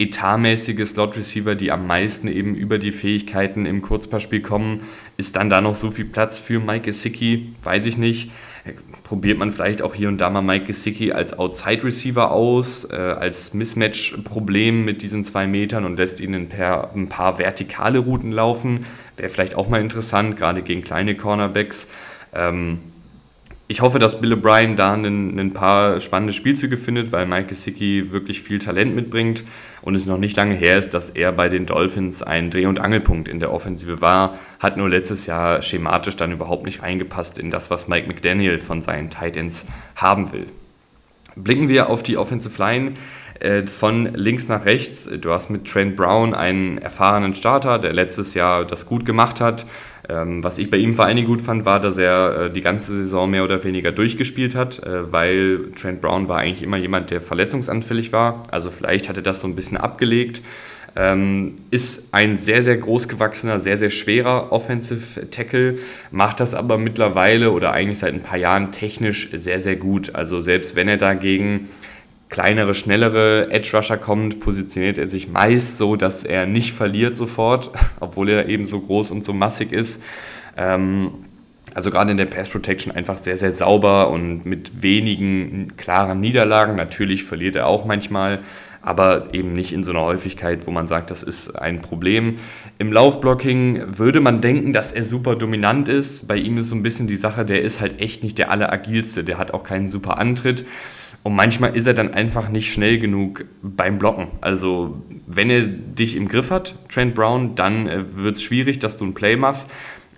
[0.00, 4.80] etatmäßige Slot-Receiver, die am meisten eben über die Fähigkeiten im Kurzpassspiel kommen.
[5.18, 7.54] Ist dann da noch so viel Platz für Mike Gesicki?
[7.62, 8.30] Weiß ich nicht.
[9.04, 13.52] Probiert man vielleicht auch hier und da mal Mike Gesicki als Outside-Receiver aus, äh, als
[13.52, 18.86] Mismatch-Problem mit diesen zwei Metern und lässt ihn ein paar, ein paar vertikale Routen laufen.
[19.16, 21.88] Wäre vielleicht auch mal interessant, gerade gegen kleine Cornerbacks.
[22.34, 22.78] Ähm,
[23.70, 28.42] ich hoffe, dass Bill O'Brien da ein, paar spannende Spielzüge findet, weil Mike Gesicki wirklich
[28.42, 29.44] viel Talent mitbringt
[29.80, 32.80] und es noch nicht lange her ist, dass er bei den Dolphins ein Dreh- und
[32.80, 37.52] Angelpunkt in der Offensive war, hat nur letztes Jahr schematisch dann überhaupt nicht reingepasst in
[37.52, 40.46] das, was Mike McDaniel von seinen Titans haben will.
[41.36, 42.94] Blicken wir auf die Offensive Line
[43.38, 45.08] äh, von links nach rechts.
[45.20, 49.64] Du hast mit Trent Brown einen erfahrenen Starter, der letztes Jahr das gut gemacht hat.
[50.10, 52.62] Ähm, was ich bei ihm vor allen Dingen gut fand, war, dass er äh, die
[52.62, 57.10] ganze Saison mehr oder weniger durchgespielt hat, äh, weil Trent Brown war eigentlich immer jemand,
[57.10, 58.42] der verletzungsanfällig war.
[58.50, 60.42] Also vielleicht hat er das so ein bisschen abgelegt.
[60.96, 65.78] Ähm, ist ein sehr, sehr großgewachsener, sehr, sehr schwerer Offensive Tackle,
[66.10, 70.16] macht das aber mittlerweile oder eigentlich seit ein paar Jahren technisch sehr, sehr gut.
[70.16, 71.68] Also selbst wenn er dagegen
[72.30, 77.70] kleinere, schnellere Edge Rusher kommt, positioniert er sich meist so, dass er nicht verliert sofort,
[78.00, 80.02] obwohl er eben so groß und so massig ist.
[80.56, 81.24] Ähm,
[81.74, 86.74] also gerade in der Pass Protection einfach sehr, sehr sauber und mit wenigen klaren Niederlagen.
[86.74, 88.40] Natürlich verliert er auch manchmal,
[88.82, 92.36] aber eben nicht in so einer Häufigkeit, wo man sagt, das ist ein Problem.
[92.78, 96.26] Im Laufblocking würde man denken, dass er super dominant ist.
[96.26, 99.22] Bei ihm ist so ein bisschen die Sache, der ist halt echt nicht der alleragilste,
[99.22, 100.64] der hat auch keinen super Antritt.
[101.22, 104.28] Und manchmal ist er dann einfach nicht schnell genug beim Blocken.
[104.40, 108.96] Also, wenn er dich im Griff hat, Trent Brown, dann äh, wird es schwierig, dass
[108.96, 109.70] du ein Play machst.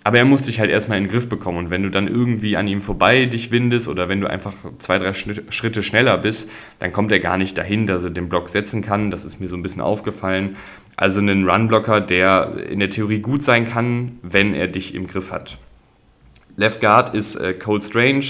[0.05, 1.57] Aber er muss dich halt erstmal in den Griff bekommen.
[1.57, 4.97] Und wenn du dann irgendwie an ihm vorbei dich windest oder wenn du einfach zwei,
[4.97, 8.81] drei Schritte schneller bist, dann kommt er gar nicht dahin, dass er den Block setzen
[8.81, 9.11] kann.
[9.11, 10.57] Das ist mir so ein bisschen aufgefallen.
[10.97, 15.31] Also ein Runblocker, der in der Theorie gut sein kann, wenn er dich im Griff
[15.31, 15.57] hat.
[16.57, 18.25] Left Guard ist äh, Cold Strange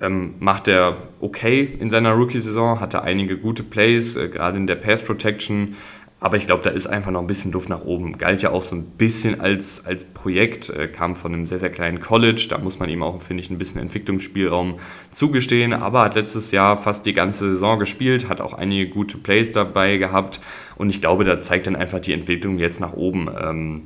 [0.00, 4.76] ähm, macht er okay in seiner Rookie-Saison, hatte einige gute Plays, äh, gerade in der
[4.76, 5.76] Pass-Protection.
[6.22, 8.18] Aber ich glaube, da ist einfach noch ein bisschen Luft nach oben.
[8.18, 11.70] Galt ja auch so ein bisschen als, als Projekt, äh, kam von einem sehr, sehr
[11.70, 12.46] kleinen College.
[12.50, 14.76] Da muss man ihm auch, finde ich, ein bisschen Entwicklungsspielraum
[15.12, 15.72] zugestehen.
[15.72, 19.96] Aber hat letztes Jahr fast die ganze Saison gespielt, hat auch einige gute Plays dabei
[19.96, 20.40] gehabt.
[20.76, 23.30] Und ich glaube, da zeigt dann einfach die Entwicklung jetzt nach oben.
[23.42, 23.82] Ähm,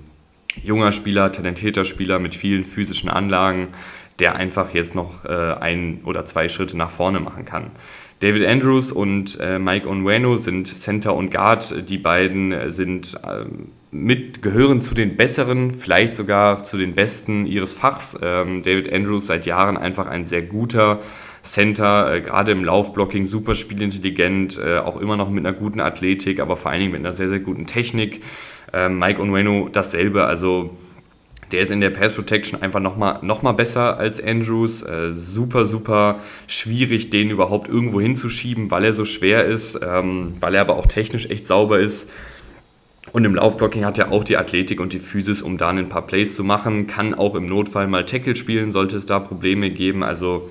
[0.61, 3.69] junger Spieler, talentierter Spieler mit vielen physischen Anlagen
[4.21, 7.71] der einfach jetzt noch äh, ein oder zwei Schritte nach vorne machen kann.
[8.21, 11.89] David Andrews und äh, Mike Onwenu sind Center und Guard.
[11.89, 13.45] Die beiden sind äh,
[13.91, 18.19] mit, gehören zu den besseren, vielleicht sogar zu den besten ihres Fachs.
[18.23, 21.01] Ähm, David Andrews seit Jahren einfach ein sehr guter
[21.45, 26.41] Center, äh, gerade im Laufblocking super spielintelligent, äh, auch immer noch mit einer guten Athletik,
[26.41, 28.23] aber vor allen Dingen mit einer sehr, sehr guten Technik.
[28.73, 30.71] Ähm, Mike Onwenu dasselbe, also
[31.53, 34.83] der ist in der Pass Protection einfach nochmal noch mal besser als Andrews.
[34.83, 40.55] Äh, super, super schwierig, den überhaupt irgendwo hinzuschieben, weil er so schwer ist, ähm, weil
[40.55, 42.09] er aber auch technisch echt sauber ist.
[43.13, 46.07] Und im Laufblocking hat er auch die Athletik und die Physis, um da ein paar
[46.07, 46.87] Plays zu machen.
[46.87, 50.03] Kann auch im Notfall mal Tackle spielen, sollte es da Probleme geben.
[50.03, 50.51] Also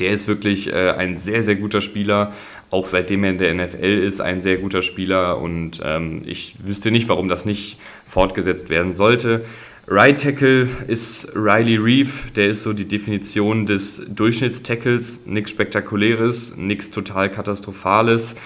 [0.00, 2.32] der ist wirklich äh, ein sehr, sehr guter Spieler.
[2.70, 5.38] Auch seitdem er in der NFL ist, ein sehr guter Spieler.
[5.38, 9.44] Und ähm, ich wüsste nicht, warum das nicht fortgesetzt werden sollte.
[9.90, 16.90] Right Tackle ist Riley Reeve, der ist so die Definition des Durchschnittstackles, nichts Spektakuläres, nichts
[16.90, 18.36] total Katastrophales,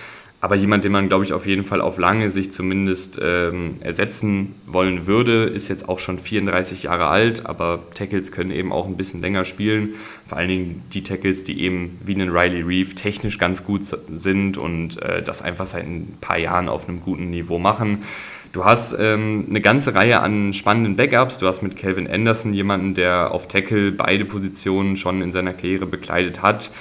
[0.43, 4.57] aber jemand, den man, glaube ich, auf jeden Fall auf lange Sicht zumindest ähm, ersetzen
[4.67, 8.97] wollen würde, ist jetzt auch schon 34 Jahre alt, aber Tackles können eben auch ein
[8.97, 9.95] bisschen länger spielen,
[10.27, 14.59] vor allen Dingen die Tackles, die eben wie einen Riley Reeve technisch ganz gut sind
[14.59, 17.99] und äh, das einfach seit ein paar Jahren auf einem guten Niveau machen.
[18.51, 21.39] Du hast ähm, eine ganze Reihe an spannenden Backups.
[21.39, 25.87] Du hast mit Calvin Anderson jemanden, der auf Tackle beide Positionen schon in seiner Karriere
[25.87, 26.73] bekleidet hat.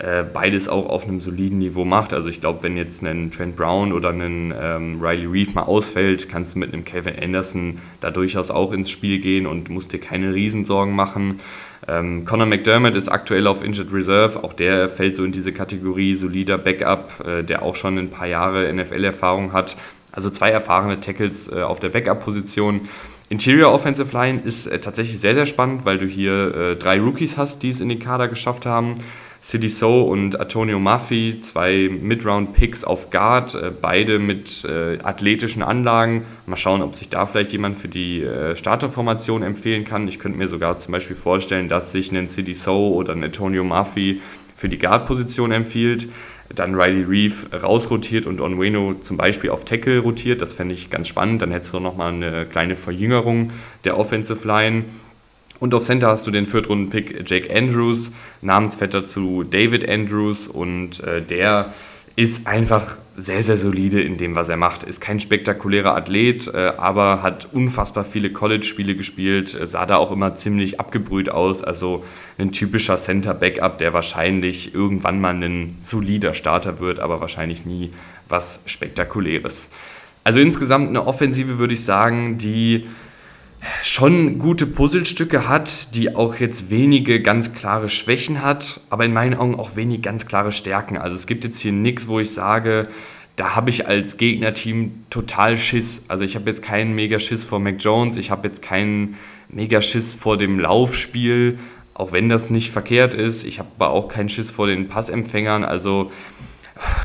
[0.00, 2.14] Äh, beides auch auf einem soliden Niveau macht.
[2.14, 6.28] Also ich glaube, wenn jetzt ein Trent Brown oder ein ähm, Riley Reeve mal ausfällt,
[6.28, 10.00] kannst du mit einem Kevin Anderson da durchaus auch ins Spiel gehen und musst dir
[10.00, 11.40] keine Riesensorgen machen.
[11.86, 16.14] Ähm, Conor McDermott ist aktuell auf Injured Reserve, auch der fällt so in diese Kategorie
[16.14, 19.76] solider Backup, äh, der auch schon ein paar Jahre NFL-Erfahrung hat.
[20.12, 22.82] Also zwei erfahrene Tackles äh, auf der Backup-Position.
[23.28, 27.38] Interior Offensive Line ist äh, tatsächlich sehr, sehr spannend, weil du hier äh, drei Rookies
[27.38, 28.96] hast, die es in die Kader geschafft haben.
[29.42, 36.24] City So und Antonio Maffi, zwei Mid-Round-Picks auf Guard, äh, beide mit äh, athletischen Anlagen.
[36.46, 40.08] Mal schauen, ob sich da vielleicht jemand für die äh, Starterformation empfehlen kann.
[40.08, 43.64] Ich könnte mir sogar zum Beispiel vorstellen, dass sich ein City So oder ein Antonio
[43.64, 44.20] Maffi
[44.56, 46.08] für die Guard-Position empfiehlt.
[46.54, 50.42] Dann Riley Reeve rausrotiert und Onweno zum Beispiel auf Tackle rotiert.
[50.42, 51.40] Das fände ich ganz spannend.
[51.40, 53.52] Dann hättest du nochmal eine kleine Verjüngerung
[53.84, 54.84] der Offensive Line.
[55.60, 61.22] Und auf Center hast du den Viertrunden-Pick Jake Andrews, Namensvetter zu David Andrews und äh,
[61.22, 61.72] der
[62.16, 64.82] ist einfach sehr, sehr solide in dem, was er macht.
[64.82, 70.10] Ist kein spektakulärer Athlet, äh, aber hat unfassbar viele College-Spiele gespielt, äh, sah da auch
[70.10, 71.62] immer ziemlich abgebrüht aus.
[71.62, 72.04] Also
[72.38, 77.90] ein typischer Center-Backup, der wahrscheinlich irgendwann mal ein solider Starter wird, aber wahrscheinlich nie
[78.28, 79.68] was Spektakuläres.
[80.24, 82.86] Also insgesamt eine Offensive, würde ich sagen, die
[83.82, 89.34] schon gute Puzzlestücke hat, die auch jetzt wenige ganz klare Schwächen hat, aber in meinen
[89.34, 90.96] Augen auch wenige ganz klare Stärken.
[90.96, 92.88] Also es gibt jetzt hier nichts, wo ich sage,
[93.36, 96.02] da habe ich als Gegnerteam total Schiss.
[96.08, 99.16] Also ich habe jetzt keinen mega Schiss vor Mac Jones, ich habe jetzt keinen
[99.48, 101.58] mega Schiss vor dem Laufspiel,
[101.94, 103.44] auch wenn das nicht verkehrt ist.
[103.44, 105.64] Ich habe aber auch keinen Schiss vor den Passempfängern.
[105.64, 106.10] Also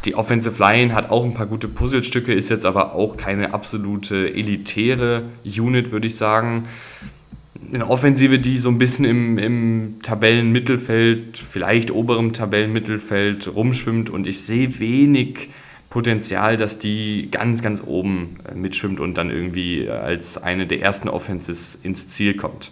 [0.05, 4.33] die Offensive Line hat auch ein paar gute Puzzlestücke, ist jetzt aber auch keine absolute
[4.33, 6.63] elitäre Unit, würde ich sagen.
[7.73, 14.41] Eine Offensive, die so ein bisschen im, im Tabellenmittelfeld, vielleicht oberem Tabellenmittelfeld rumschwimmt und ich
[14.41, 15.49] sehe wenig
[15.89, 21.07] Potenzial, dass die ganz, ganz oben äh, mitschwimmt und dann irgendwie als eine der ersten
[21.07, 22.71] Offenses ins Ziel kommt.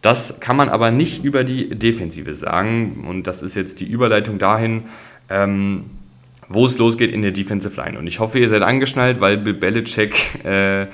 [0.00, 4.38] Das kann man aber nicht über die Defensive sagen und das ist jetzt die Überleitung
[4.38, 4.84] dahin.
[5.28, 5.86] Ähm,
[6.48, 7.98] wo es losgeht in der Defensive Line.
[7.98, 10.86] Und ich hoffe, ihr seid angeschnallt, weil Bill Belichick äh,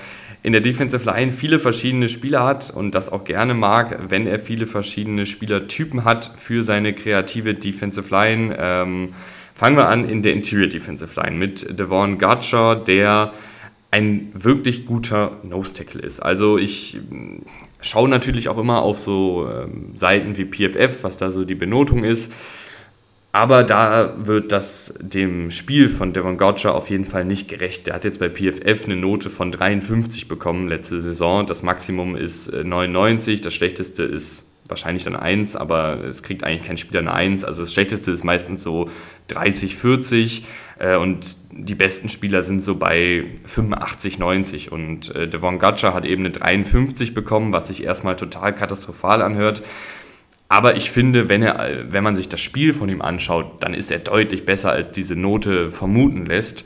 [0.42, 4.38] in der Defensive Line viele verschiedene Spieler hat und das auch gerne mag, wenn er
[4.38, 8.56] viele verschiedene Spielertypen hat für seine kreative Defensive Line.
[8.58, 9.10] Ähm,
[9.54, 13.32] fangen wir an in der Interior Defensive Line mit Devon Gutcher, der
[13.90, 16.20] ein wirklich guter Nose Tackle ist.
[16.20, 17.00] Also ich äh,
[17.80, 22.04] schaue natürlich auch immer auf so ähm, Seiten wie PFF, was da so die Benotung
[22.04, 22.32] ist.
[23.38, 27.86] Aber da wird das dem Spiel von Devon Gotcher auf jeden Fall nicht gerecht.
[27.86, 31.46] Der hat jetzt bei PFF eine Note von 53 bekommen letzte Saison.
[31.46, 36.64] Das Maximum ist 99, äh, das schlechteste ist wahrscheinlich dann 1, aber es kriegt eigentlich
[36.64, 37.44] kein Spieler eine 1.
[37.44, 38.90] Also das schlechteste ist meistens so
[39.28, 40.44] 30, 40
[40.80, 46.04] äh, und die besten Spieler sind so bei 85, 90 und äh, Devon Gotcher hat
[46.04, 49.62] eben eine 53 bekommen, was sich erstmal total katastrophal anhört.
[50.48, 53.90] Aber ich finde, wenn, er, wenn man sich das Spiel von ihm anschaut, dann ist
[53.90, 56.64] er deutlich besser, als diese Note vermuten lässt.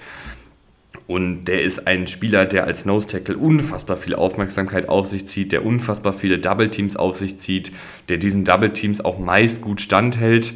[1.09, 5.51] Und der ist ein Spieler, der als Nose Tackle unfassbar viel Aufmerksamkeit auf sich zieht,
[5.51, 7.73] der unfassbar viele Double Teams auf sich zieht,
[8.09, 10.55] der diesen Double Teams auch meist gut standhält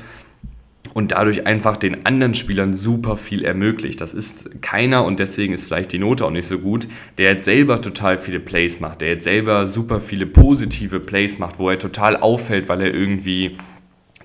[0.96, 4.00] und dadurch einfach den anderen Spielern super viel ermöglicht.
[4.00, 7.44] Das ist keiner und deswegen ist vielleicht die Note auch nicht so gut, der jetzt
[7.44, 11.78] selber total viele Plays macht, der jetzt selber super viele positive Plays macht, wo er
[11.78, 13.58] total auffällt, weil er irgendwie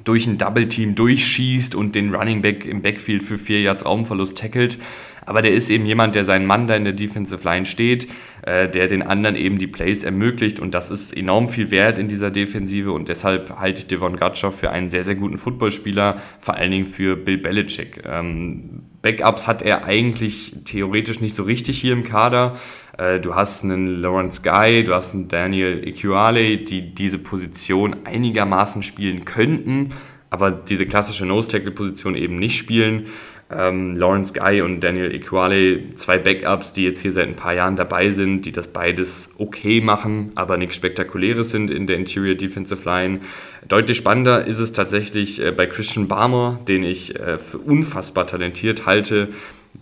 [0.03, 4.37] durch ein Double Team durchschießt und den Running Back im Backfield für vier Yards Raumverlust
[4.37, 4.77] tackelt
[5.25, 8.07] aber der ist eben jemand, der seinen Mann da in der Defensive Line steht,
[8.41, 12.07] äh, der den anderen eben die Plays ermöglicht und das ist enorm viel wert in
[12.07, 16.55] dieser Defensive und deshalb halte ich Devon Gatschow für einen sehr, sehr guten Footballspieler, vor
[16.55, 18.03] allen Dingen für Bill Belichick.
[18.05, 22.57] Ähm, Backups hat er eigentlich theoretisch nicht so richtig hier im Kader.
[22.97, 28.83] Äh, du hast einen Lawrence Guy, du hast einen Daniel Equale, die diese Position einigermaßen
[28.83, 29.89] spielen könnten,
[30.29, 33.07] aber diese klassische Nose-Tackle-Position eben nicht spielen.
[33.53, 37.75] Ähm, Lawrence Guy und Daniel Equale, zwei Backups, die jetzt hier seit ein paar Jahren
[37.75, 42.87] dabei sind, die das beides okay machen, aber nichts Spektakuläres sind in der Interior Defensive
[42.87, 43.19] Line.
[43.67, 48.85] Deutlich spannender ist es tatsächlich äh, bei Christian Barmer, den ich äh, für unfassbar talentiert
[48.85, 49.29] halte,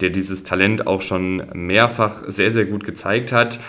[0.02, 3.60] der dieses Talent auch schon mehrfach sehr, sehr gut gezeigt hat.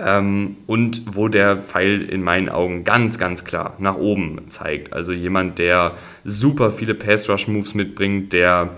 [0.00, 4.92] Ähm, und wo der Pfeil in meinen Augen ganz, ganz klar nach oben zeigt.
[4.92, 8.70] Also jemand, der super viele Pass-Rush-Moves mitbringt, der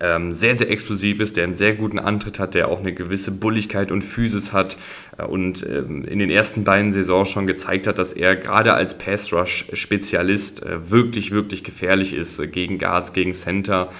[0.00, 3.30] ähm, sehr, sehr explosiv ist, der einen sehr guten Antritt hat, der auch eine gewisse
[3.30, 4.76] Bulligkeit und Physis hat
[5.18, 8.98] äh, und ähm, in den ersten beiden Saisons schon gezeigt hat, dass er gerade als
[8.98, 13.90] Pass-Rush-Spezialist äh, wirklich, wirklich gefährlich ist äh, gegen Guards, gegen Center.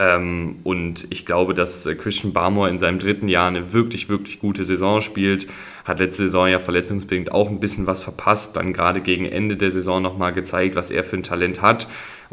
[0.00, 4.40] Ähm, und ich glaube, dass äh, Christian Barmore in seinem dritten Jahr eine wirklich, wirklich
[4.40, 5.46] gute Saison spielt.
[5.84, 9.72] Hat letzte Saison ja verletzungsbedingt auch ein bisschen was verpasst, dann gerade gegen Ende der
[9.72, 11.86] Saison nochmal gezeigt, was er für ein Talent hat.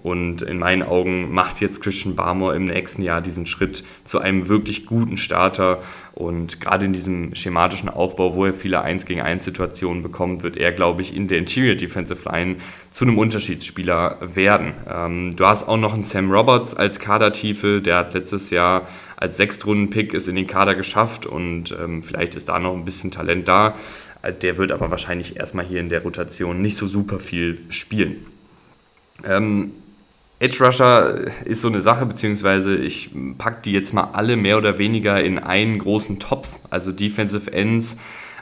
[0.04, 4.48] Und in meinen Augen macht jetzt Christian Barmore im nächsten Jahr diesen Schritt zu einem
[4.48, 5.80] wirklich guten Starter.
[6.14, 10.56] Und gerade in diesem schematischen Aufbau, wo er viele 1 gegen 1 Situationen bekommt, wird
[10.58, 12.58] er, glaube ich, in der Interior Defensive Line
[12.92, 14.74] zu einem Unterschiedsspieler werden.
[14.88, 19.38] Ähm, du hast auch noch einen Sam Roberts als Kadertiefe, der hat letztes Jahr als
[19.38, 23.48] Sechstrunden-Pick es in den Kader geschafft und ähm, vielleicht ist da noch ein bisschen Talent
[23.48, 23.74] da.
[24.22, 28.26] Äh, der wird aber wahrscheinlich erstmal hier in der Rotation nicht so super viel spielen.
[29.24, 29.72] Ähm,
[30.40, 34.78] Edge Rusher ist so eine Sache, beziehungsweise ich packe die jetzt mal alle mehr oder
[34.78, 37.98] weniger in einen großen Topf, also Defensive Ends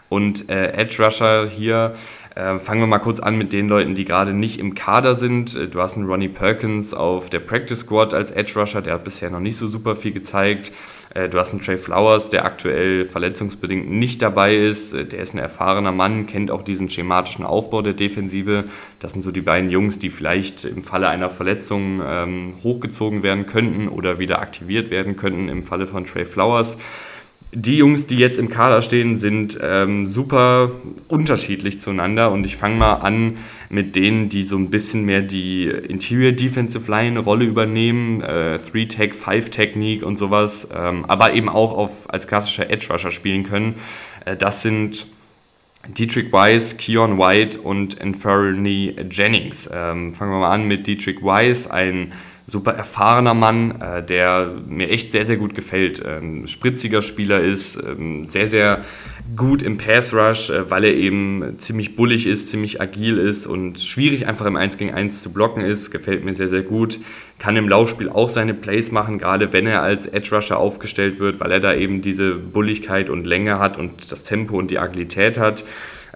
[0.10, 1.94] und äh, Edge Rusher hier.
[2.36, 5.56] Äh, fangen wir mal kurz an mit den Leuten, die gerade nicht im Kader sind.
[5.56, 9.06] Äh, du hast einen Ronnie Perkins auf der Practice Squad als Edge Rusher, der hat
[9.06, 10.74] bisher noch nicht so super viel gezeigt.
[11.16, 14.94] Äh, du hast einen Trey Flowers, der aktuell verletzungsbedingt nicht dabei ist.
[14.94, 18.66] Äh, der ist ein erfahrener Mann, kennt auch diesen schematischen Aufbau der Defensive.
[19.00, 23.48] Das sind so die beiden Jungs, die vielleicht im Falle einer Verletzung ähm, hochgezogen werden
[23.48, 26.78] könnten oder wieder aktiviert werden könnten im Falle von Trey Flowers
[27.56, 30.72] die Jungs, die jetzt im Kader stehen, sind ähm, super
[31.08, 33.38] unterschiedlich zueinander und ich fange mal an
[33.70, 39.14] mit denen, die so ein bisschen mehr die Interior Defensive Line Rolle übernehmen, äh, Three-Tech,
[39.14, 43.76] Five-Technik und sowas, ähm, aber eben auch auf, als klassischer Edge Rusher spielen können.
[44.26, 45.08] Äh, das sind
[45.88, 49.70] Dietrich Weiss, Keon White und Anthony Jennings.
[49.72, 52.12] Ähm, fangen wir mal an mit Dietrich Weiss, ein
[52.48, 56.04] super erfahrener Mann, äh, der mir echt sehr, sehr gut gefällt.
[56.06, 58.86] Ähm, spritziger Spieler ist, ähm, sehr, sehr
[59.36, 63.80] gut im Pass Rush, äh, weil er eben ziemlich bullig ist, ziemlich agil ist und
[63.80, 65.90] schwierig einfach im 1 gegen 1 zu blocken ist.
[65.90, 67.00] Gefällt mir sehr, sehr gut.
[67.40, 71.40] Kann im Laufspiel auch seine Plays machen, gerade wenn er als Edge Rusher aufgestellt wird,
[71.40, 75.40] weil er da eben diese Bulligkeit und Länge hat und das Tempo und die Agilität
[75.40, 75.64] hat.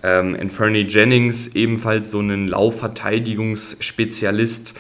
[0.04, 4.76] Ähm, Anthony Jennings ebenfalls so ein Laufverteidigungsspezialist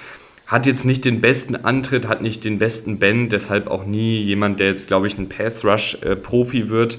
[0.49, 4.59] hat jetzt nicht den besten Antritt, hat nicht den besten Bend, deshalb auch nie jemand,
[4.59, 6.97] der jetzt, glaube ich, ein Pass-Rush-Profi äh, wird.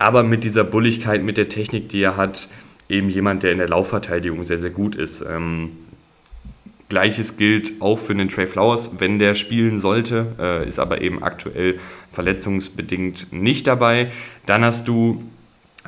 [0.00, 2.48] Aber mit dieser Bulligkeit, mit der Technik, die er hat,
[2.88, 5.22] eben jemand, der in der Laufverteidigung sehr, sehr gut ist.
[5.22, 5.70] Ähm,
[6.88, 11.22] Gleiches gilt auch für den Trey Flowers, wenn der spielen sollte, äh, ist aber eben
[11.22, 11.78] aktuell
[12.12, 14.10] verletzungsbedingt nicht dabei.
[14.46, 15.22] Dann hast du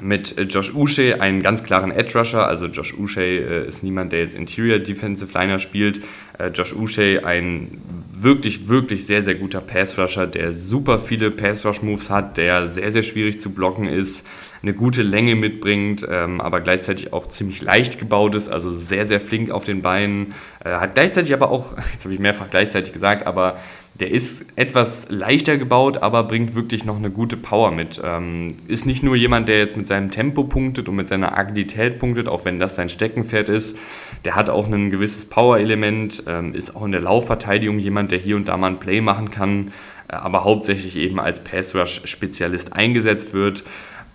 [0.01, 2.47] mit äh, Josh Uche einen ganz klaren Edge Rusher.
[2.47, 6.01] Also Josh Uche äh, ist niemand, der jetzt Interior Defensive Liner spielt.
[6.39, 7.81] Äh, Josh Uche ein
[8.13, 12.69] wirklich, wirklich sehr, sehr guter Pass Rusher, der super viele Pass Rush Moves hat, der
[12.69, 14.27] sehr, sehr schwierig zu blocken ist,
[14.63, 19.21] eine gute Länge mitbringt, ähm, aber gleichzeitig auch ziemlich leicht gebaut ist, also sehr, sehr
[19.21, 20.35] flink auf den Beinen.
[20.65, 23.57] Äh, hat gleichzeitig aber auch, jetzt habe ich mehrfach gleichzeitig gesagt, aber
[23.95, 28.01] der ist etwas leichter gebaut, aber bringt wirklich noch eine gute Power mit.
[28.03, 31.99] Ähm, ist nicht nur jemand, der jetzt mit seinem Tempo punktet und mit seiner Agilität
[31.99, 33.79] punktet, auch wenn das sein Steckenpferd ist.
[34.25, 38.37] Der hat auch ein gewisses Power-Element, ähm, ist auch in der Laufverteidigung jemand, der hier
[38.37, 39.73] und da mal ein Play machen kann,
[40.09, 43.65] äh, aber hauptsächlich eben als Pass-Rush-Spezialist eingesetzt wird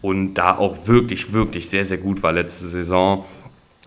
[0.06, 3.26] und da auch wirklich, wirklich sehr, sehr gut war letzte Saison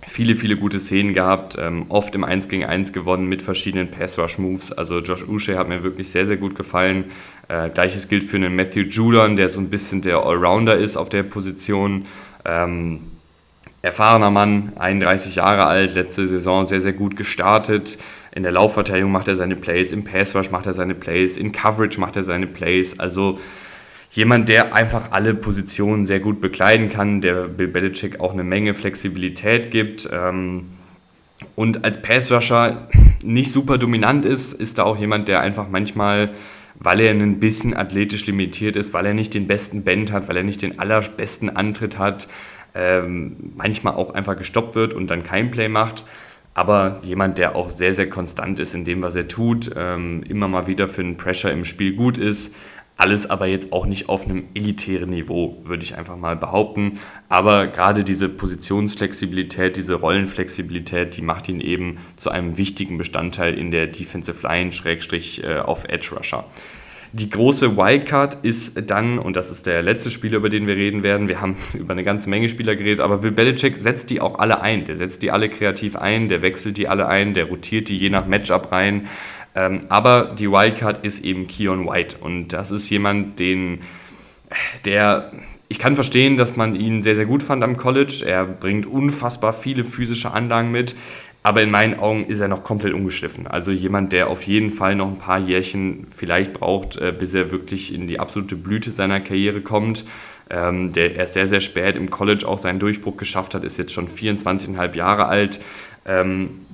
[0.07, 4.73] viele, viele gute Szenen gehabt, ähm, oft im 1 gegen 1 gewonnen mit verschiedenen Pass-Rush-Moves.
[4.73, 7.07] Also Josh Uche hat mir wirklich sehr, sehr gut gefallen.
[7.49, 11.09] Äh, Gleiches gilt für einen Matthew Judon, der so ein bisschen der Allrounder ist auf
[11.09, 12.05] der Position.
[12.45, 13.01] Ähm,
[13.83, 17.99] erfahrener Mann, 31 Jahre alt, letzte Saison sehr, sehr gut gestartet.
[18.33, 21.99] In der Laufverteidigung macht er seine Plays, im Pass-Rush macht er seine Plays, in Coverage
[21.99, 22.99] macht er seine Plays.
[23.01, 23.39] Also
[24.11, 28.75] jemand, der einfach alle Positionen sehr gut bekleiden kann, der Bill Belichick auch eine Menge
[28.75, 30.09] Flexibilität gibt.
[30.13, 30.71] Ähm,
[31.55, 32.89] und als Pass-Rusher
[33.23, 36.31] nicht super dominant ist, ist da auch jemand, der einfach manchmal,
[36.75, 40.37] weil er ein bisschen athletisch limitiert ist, weil er nicht den besten Bend hat, weil
[40.37, 42.29] er nicht den allerbesten Antritt hat,
[42.75, 46.05] ähm, manchmal auch einfach gestoppt wird und dann kein Play macht.
[46.55, 50.49] Aber jemand, der auch sehr, sehr konstant ist in dem, was er tut, ähm, immer
[50.49, 52.53] mal wieder für einen Pressure im Spiel gut ist,
[52.99, 56.99] alles aber jetzt auch nicht auf einem elitären Niveau, würde ich einfach mal behaupten.
[57.29, 63.71] Aber gerade diese Positionsflexibilität, diese Rollenflexibilität, die macht ihn eben zu einem wichtigen Bestandteil in
[63.71, 66.45] der Defensive Line, Schrägstrich äh, auf Edge Rusher.
[67.13, 71.03] Die große Wildcard ist dann, und das ist der letzte Spieler, über den wir reden
[71.03, 74.39] werden, wir haben über eine ganze Menge Spieler geredet, aber Bill Belichick setzt die auch
[74.39, 74.85] alle ein.
[74.85, 78.11] Der setzt die alle kreativ ein, der wechselt die alle ein, der rotiert die je
[78.11, 79.07] nach Matchup rein.
[79.55, 83.81] Ähm, aber die Wildcard ist eben Keon White und das ist jemand, den
[84.85, 85.33] der
[85.71, 88.25] ich kann verstehen, dass man ihn sehr, sehr gut fand am College.
[88.27, 90.97] Er bringt unfassbar viele physische Anlagen mit.
[91.43, 93.47] Aber in meinen Augen ist er noch komplett ungeschliffen.
[93.47, 97.51] Also jemand, der auf jeden Fall noch ein paar Jährchen vielleicht braucht, äh, bis er
[97.53, 100.05] wirklich in die absolute Blüte seiner Karriere kommt.
[100.51, 103.93] Ähm, der erst sehr, sehr spät im College auch seinen Durchbruch geschafft hat, ist jetzt
[103.93, 105.61] schon 24,5 Jahre alt.
[106.07, 106.67] Ähm,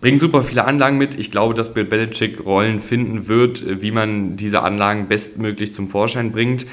[0.00, 1.18] bringt super viele Anlagen mit.
[1.18, 6.32] Ich glaube, dass Bill Belichick Rollen finden wird, wie man diese Anlagen bestmöglich zum Vorschein
[6.32, 6.66] bringt.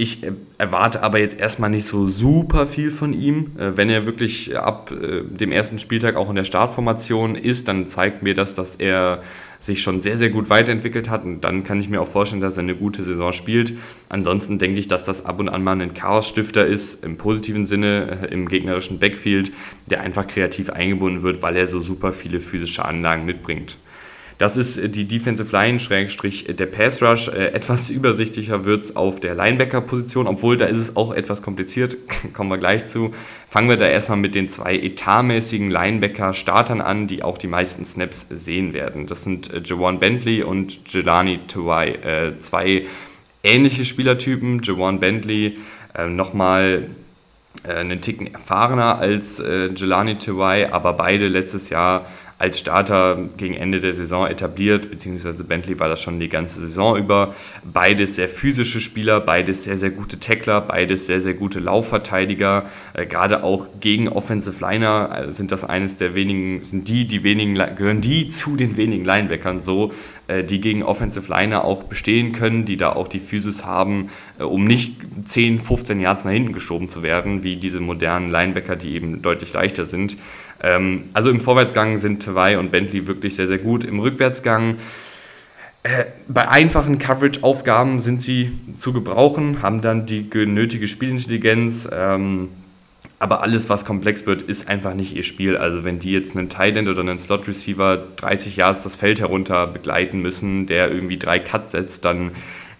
[0.00, 3.52] Ich äh, erwarte aber jetzt erstmal nicht so super viel von ihm.
[3.58, 7.88] Äh, wenn er wirklich ab äh, dem ersten Spieltag auch in der Startformation ist, dann
[7.88, 9.22] zeigt mir das, dass er
[9.60, 11.24] sich schon sehr, sehr gut weiterentwickelt hat.
[11.24, 13.74] Und dann kann ich mir auch vorstellen, dass er eine gute Saison spielt.
[14.08, 18.28] Ansonsten denke ich, dass das ab und an mal ein Chaosstifter ist, im positiven Sinne,
[18.30, 19.52] im gegnerischen Backfield,
[19.86, 23.78] der einfach kreativ eingebunden wird, weil er so super viele physische Anlagen mitbringt.
[24.38, 27.28] Das ist äh, die Defensive Line, Schrägstrich äh, der Pass Rush.
[27.28, 31.96] Äh, etwas übersichtlicher wird es auf der Linebacker-Position, obwohl da ist es auch etwas kompliziert.
[32.32, 33.10] Kommen wir gleich zu.
[33.50, 38.26] Fangen wir da erstmal mit den zwei etatmäßigen Linebacker-Startern an, die auch die meisten Snaps
[38.30, 39.06] sehen werden.
[39.06, 42.34] Das sind Jawan Bentley und Jelani Tawai.
[42.38, 42.86] zwei
[43.42, 44.60] ähnliche Spielertypen.
[44.62, 45.58] Jawan Bentley
[46.06, 46.88] nochmal
[47.66, 52.04] einen Ticken erfahrener als Jelani Tawai, aber beide letztes Jahr
[52.38, 56.96] als Starter gegen Ende der Saison etabliert, beziehungsweise Bentley war das schon die ganze Saison
[56.96, 57.34] über.
[57.64, 62.66] Beides sehr physische Spieler, beides sehr, sehr gute Tackler, beides sehr, sehr gute Laufverteidiger.
[62.94, 67.24] Äh, gerade auch gegen Offensive Liner äh, sind das eines der wenigen, sind die, die
[67.24, 69.92] wenigen, gehören die zu den wenigen Linebackern so,
[70.28, 74.62] äh, die gegen Offensive Liner auch bestehen können, die da auch die Physis haben, um
[74.62, 79.22] nicht 10, 15 Yards nach hinten geschoben zu werden, wie diese modernen Linebacker, die eben
[79.22, 80.16] deutlich leichter sind.
[80.62, 83.84] Ähm, also im Vorwärtsgang sind Tawai und Bentley wirklich sehr, sehr gut.
[83.84, 84.76] Im Rückwärtsgang
[85.82, 91.88] äh, bei einfachen Coverage-Aufgaben sind sie zu gebrauchen, haben dann die nötige Spielintelligenz.
[91.92, 92.48] Ähm,
[93.20, 95.56] aber alles, was komplex wird, ist einfach nicht ihr Spiel.
[95.56, 99.66] Also wenn die jetzt einen End oder einen Slot Receiver 30 Yards das Feld herunter
[99.66, 102.30] begleiten müssen, der irgendwie drei Cuts setzt, dann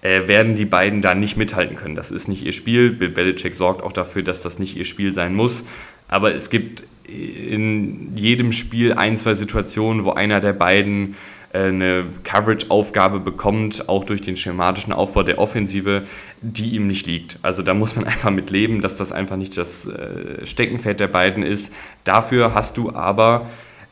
[0.01, 1.97] äh, werden die beiden da nicht mithalten können.
[1.97, 2.91] Das ist nicht ihr Spiel.
[2.91, 5.65] Bill Belichick sorgt auch dafür, dass das nicht ihr Spiel sein muss.
[6.07, 11.17] Aber es gibt in jedem Spiel ein, zwei Situationen, wo einer der beiden
[11.53, 16.05] äh, eine Coverage-Aufgabe bekommt, auch durch den schematischen Aufbau der Offensive,
[16.43, 17.39] die ihm nicht liegt.
[17.43, 21.09] Also da muss man einfach mit leben, dass das einfach nicht das äh, Steckenpferd der
[21.09, 21.73] beiden ist.
[22.05, 23.49] Dafür hast du aber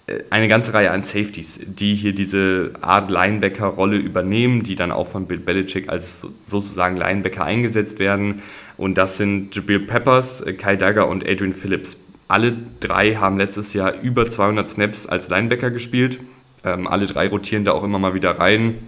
[0.06, 5.06] äh, eine ganze Reihe an Safeties, die hier diese Art Linebacker-Rolle übernehmen, die dann auch
[5.06, 8.42] von Bill Belichick als sozusagen Linebacker eingesetzt werden.
[8.76, 11.96] Und das sind Jabril Peppers, Kyle Dagger und Adrian Phillips.
[12.28, 16.20] Alle drei haben letztes Jahr über 200 Snaps als Linebacker gespielt.
[16.64, 18.78] Ähm, alle drei rotieren da auch immer mal wieder rein.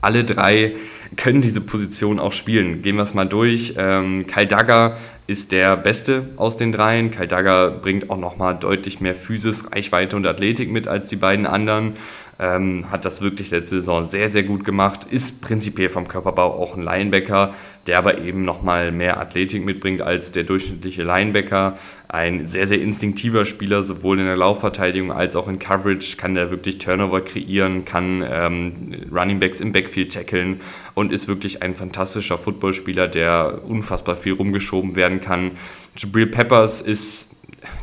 [0.00, 0.74] Alle drei
[1.16, 2.82] können diese Position auch spielen.
[2.82, 3.74] Gehen wir es mal durch.
[3.78, 4.96] Ähm, Kyle Dagger
[5.26, 7.10] ist der Beste aus den dreien.
[7.10, 11.46] Kyle Dagger bringt auch nochmal deutlich mehr Physis, Reichweite und Athletik mit als die beiden
[11.46, 11.94] anderen
[12.38, 16.76] ähm, hat das wirklich letzte Saison sehr, sehr gut gemacht, ist prinzipiell vom Körperbau auch
[16.76, 17.54] ein Linebacker,
[17.86, 21.78] der aber eben nochmal mehr Athletik mitbringt als der durchschnittliche Linebacker.
[22.08, 26.50] Ein sehr, sehr instinktiver Spieler, sowohl in der Laufverteidigung als auch in Coverage, kann der
[26.50, 30.60] wirklich Turnover kreieren, kann ähm, Runningbacks im Backfield tackeln
[30.94, 35.52] und ist wirklich ein fantastischer Footballspieler, der unfassbar viel rumgeschoben werden kann.
[35.96, 37.30] Jabril Peppers ist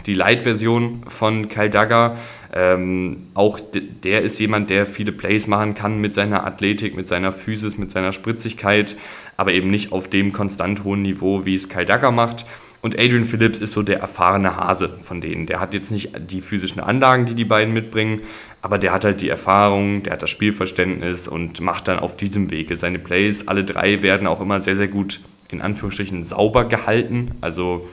[0.06, 2.16] die Light-Version von Kyle Dagger.
[2.56, 3.60] Ähm, auch
[4.04, 7.91] der ist jemand, der viele Plays machen kann mit seiner Athletik, mit seiner Physis, mit
[7.91, 8.95] seiner Spritzigkeit,
[9.38, 12.45] aber eben nicht auf dem konstant hohen Niveau, wie es Kyle Dagger macht.
[12.82, 15.47] Und Adrian Phillips ist so der erfahrene Hase von denen.
[15.47, 18.22] Der hat jetzt nicht die physischen Anlagen, die die beiden mitbringen,
[18.62, 22.51] aber der hat halt die Erfahrung, der hat das Spielverständnis und macht dann auf diesem
[22.51, 23.47] Wege seine Plays.
[23.47, 27.32] Alle drei werden auch immer sehr, sehr gut in Anführungsstrichen sauber gehalten.
[27.41, 27.88] Also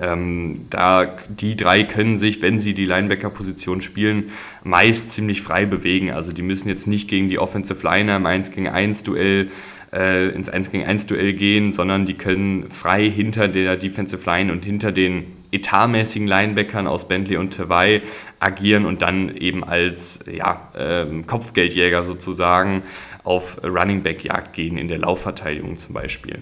[0.00, 4.30] ähm, da die drei können sich, wenn sie die Linebacker-Position spielen,
[4.62, 6.10] meist ziemlich frei bewegen.
[6.10, 9.48] Also die müssen jetzt nicht gegen die Offensive Liner im 1 gegen 1 Duell
[9.92, 14.52] äh, ins 1 gegen 1 Duell gehen, sondern die können frei hinter der Defensive Line
[14.52, 18.02] und hinter den etatmäßigen Linebackern aus Bentley und Tawai
[18.38, 22.82] agieren und dann eben als ja, ähm, Kopfgeldjäger sozusagen
[23.24, 26.38] auf Running Back Jagd gehen in der Laufverteidigung zum Beispiel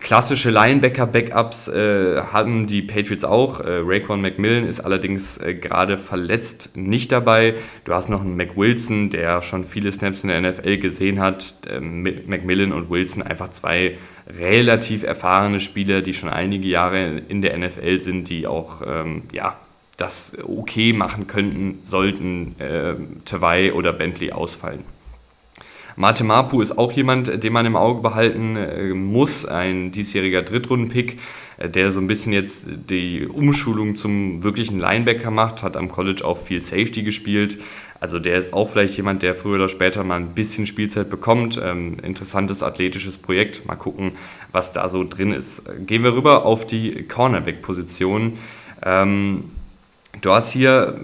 [0.00, 3.60] klassische Linebacker-Backups äh, haben die Patriots auch.
[3.60, 7.54] Äh, Raekwon McMillan ist allerdings äh, gerade verletzt nicht dabei.
[7.84, 11.54] Du hast noch einen McWilson, der schon viele Snaps in der NFL gesehen hat.
[11.68, 17.56] Ähm, McMillan und Wilson einfach zwei relativ erfahrene Spieler, die schon einige Jahre in der
[17.58, 19.58] NFL sind, die auch ähm, ja,
[19.96, 22.94] das okay machen könnten, sollten äh,
[23.24, 24.93] Tawai oder Bentley ausfallen.
[25.96, 31.18] Mate Mapu ist auch jemand, den man im Auge behalten äh, muss, ein diesjähriger Drittrunden-Pick,
[31.58, 36.24] äh, der so ein bisschen jetzt die Umschulung zum wirklichen Linebacker macht, hat am College
[36.24, 37.58] auch viel Safety gespielt.
[38.00, 41.60] Also der ist auch vielleicht jemand, der früher oder später mal ein bisschen Spielzeit bekommt.
[41.62, 43.64] Ähm, interessantes athletisches Projekt.
[43.66, 44.12] Mal gucken,
[44.52, 45.62] was da so drin ist.
[45.86, 48.34] Gehen wir rüber auf die Cornerback-Position.
[48.84, 49.44] Ähm,
[50.20, 50.98] Du hast hier,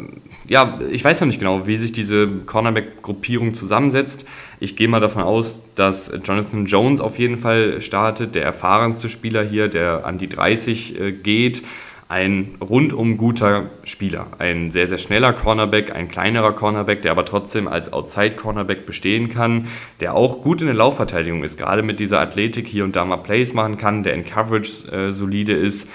[0.47, 4.25] ja, ich weiß noch nicht genau, wie sich diese Cornerback-Gruppierung zusammensetzt.
[4.63, 9.43] Ich gehe mal davon aus, dass Jonathan Jones auf jeden Fall startet, der erfahrenste Spieler
[9.43, 11.63] hier, der an die 30 äh, geht.
[12.11, 17.69] Ein rundum guter Spieler, ein sehr, sehr schneller Cornerback, ein kleinerer Cornerback, der aber trotzdem
[17.69, 19.69] als Outside-Cornerback bestehen kann,
[20.01, 23.19] der auch gut in der Laufverteidigung ist, gerade mit dieser Athletik hier und da mal
[23.19, 25.89] Plays machen kann, der in Coverage äh, solide ist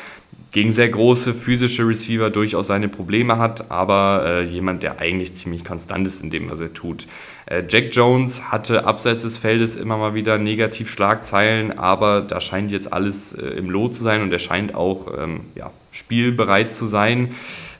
[0.55, 5.65] gegen sehr große physische Receiver durchaus seine Probleme hat, aber äh, jemand, der eigentlich ziemlich
[5.65, 7.07] konstant ist in dem, was er tut.
[7.45, 12.71] Äh, Jack Jones hatte abseits des Feldes immer mal wieder negativ Schlagzeilen, aber da scheint
[12.71, 16.85] jetzt alles äh, im Lot zu sein und er scheint auch ähm, ja, spielbereit zu
[16.85, 17.31] sein.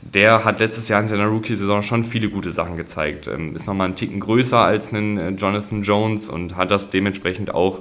[0.02, 3.26] Der hat letztes Jahr in seiner Rookie-Saison schon viele gute Sachen gezeigt.
[3.26, 7.54] Ähm, ist nochmal einen Ticken größer als ein äh, Jonathan Jones und hat das dementsprechend
[7.54, 7.80] auch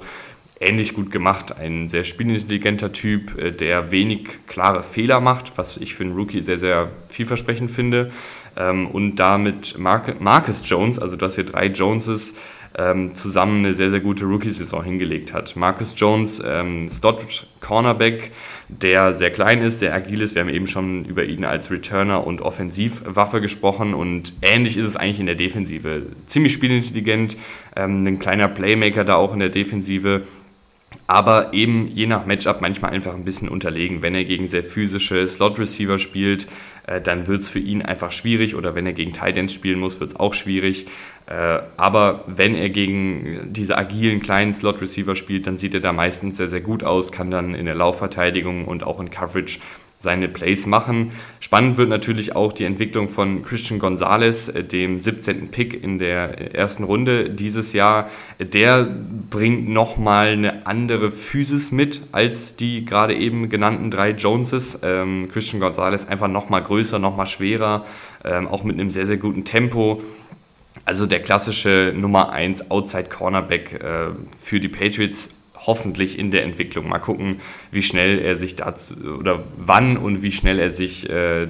[0.59, 1.57] ähnlich gut gemacht.
[1.57, 6.41] Ein sehr spielintelligenter Typ, äh, der wenig klare Fehler macht, was ich für einen Rookie
[6.41, 8.11] sehr, sehr vielversprechend finde.
[8.57, 12.33] Ähm, und damit Marcus Jones, also du hast hier drei Joneses,
[12.77, 15.55] ähm, zusammen eine sehr, sehr gute Rookie-Saison hingelegt hat.
[15.55, 18.31] Marcus Jones, ähm, Slot-Cornerback,
[18.67, 20.35] der sehr klein ist, sehr agil ist.
[20.35, 24.95] Wir haben eben schon über ihn als Returner und Offensivwaffe gesprochen und ähnlich ist es
[24.97, 26.07] eigentlich in der Defensive.
[26.27, 27.37] Ziemlich spielintelligent,
[27.75, 30.23] ähm, ein kleiner Playmaker da auch in der Defensive
[31.07, 34.01] aber eben je nach Matchup manchmal einfach ein bisschen unterlegen.
[34.01, 36.47] Wenn er gegen sehr physische Slot-Receiver spielt,
[36.87, 39.99] äh, dann wird es für ihn einfach schwierig oder wenn er gegen Titans spielen muss,
[39.99, 40.87] wird es auch schwierig.
[41.27, 46.37] Äh, aber wenn er gegen diese agilen kleinen Slot-Receiver spielt, dann sieht er da meistens
[46.37, 49.59] sehr, sehr gut aus, kann dann in der Laufverteidigung und auch in Coverage
[49.99, 51.11] seine Plays machen.
[51.39, 55.49] Spannend wird natürlich auch die Entwicklung von Christian Gonzalez, äh, dem 17.
[55.49, 58.09] Pick in der ersten Runde dieses Jahr.
[58.39, 58.87] Der
[59.29, 64.79] bringt nochmal eine andere Physis mit als die gerade eben genannten drei Joneses.
[64.83, 67.85] Ähm, Christian Gonzalez einfach nochmal größer, nochmal schwerer,
[68.23, 70.01] ähm, auch mit einem sehr, sehr guten Tempo.
[70.83, 76.89] Also der klassische Nummer 1 Outside Cornerback äh, für die Patriots hoffentlich in der Entwicklung.
[76.89, 77.37] Mal gucken,
[77.71, 81.47] wie schnell er sich dazu oder wann und wie schnell er sich äh,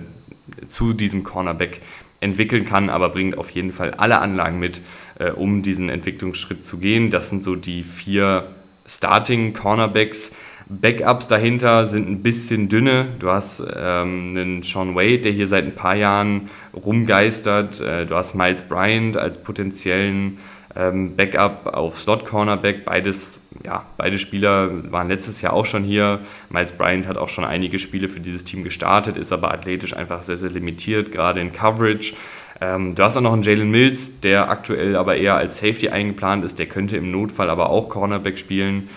[0.68, 1.82] zu diesem Cornerback
[2.20, 4.82] entwickeln kann, aber bringt auf jeden Fall alle Anlagen mit,
[5.20, 7.12] äh, um diesen Entwicklungsschritt zu gehen.
[7.12, 8.48] Das sind so die vier
[8.86, 10.32] Starting Cornerbacks.
[10.68, 13.08] Backups dahinter sind ein bisschen dünne.
[13.20, 17.82] Du hast ähm, einen Sean Wade, der hier seit ein paar Jahren rumgeistert.
[17.82, 20.40] Äh, du hast Miles Bryant als potenziellen
[20.76, 22.84] Backup auf Slot Cornerback.
[22.84, 26.20] Beides, ja, beide Spieler waren letztes Jahr auch schon hier.
[26.50, 30.22] Miles Bryant hat auch schon einige Spiele für dieses Team gestartet, ist aber athletisch einfach
[30.22, 32.14] sehr, sehr limitiert, gerade in Coverage.
[32.60, 36.44] Ähm, du hast auch noch einen Jalen Mills, der aktuell aber eher als Safety eingeplant
[36.44, 36.60] ist.
[36.60, 38.90] Der könnte im Notfall aber auch Cornerback spielen.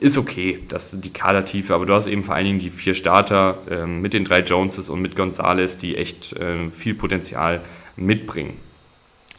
[0.00, 2.94] Ist okay, das ist die Kadertiefe, aber du hast eben vor allen Dingen die vier
[2.94, 7.60] Starter ähm, mit den drei Joneses und mit Gonzales, die echt äh, viel Potenzial
[7.96, 8.58] mitbringen.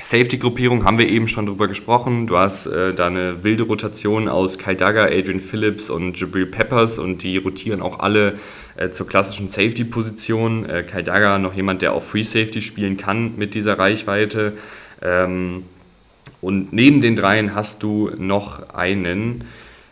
[0.04, 2.28] Safety-Gruppierung haben wir eben schon drüber gesprochen.
[2.28, 6.99] Du hast äh, da eine wilde Rotation aus Kyle Duggar, Adrian Phillips und Jabril Peppers
[6.99, 8.38] und die rotieren auch alle
[8.76, 10.70] äh, zur klassischen Safety-Position.
[10.70, 14.54] Äh, Kyle Duggar noch jemand, der auch Free Safety spielen kann mit dieser Reichweite.
[15.01, 15.64] Ähm,
[16.41, 19.45] und neben den dreien hast du noch einen,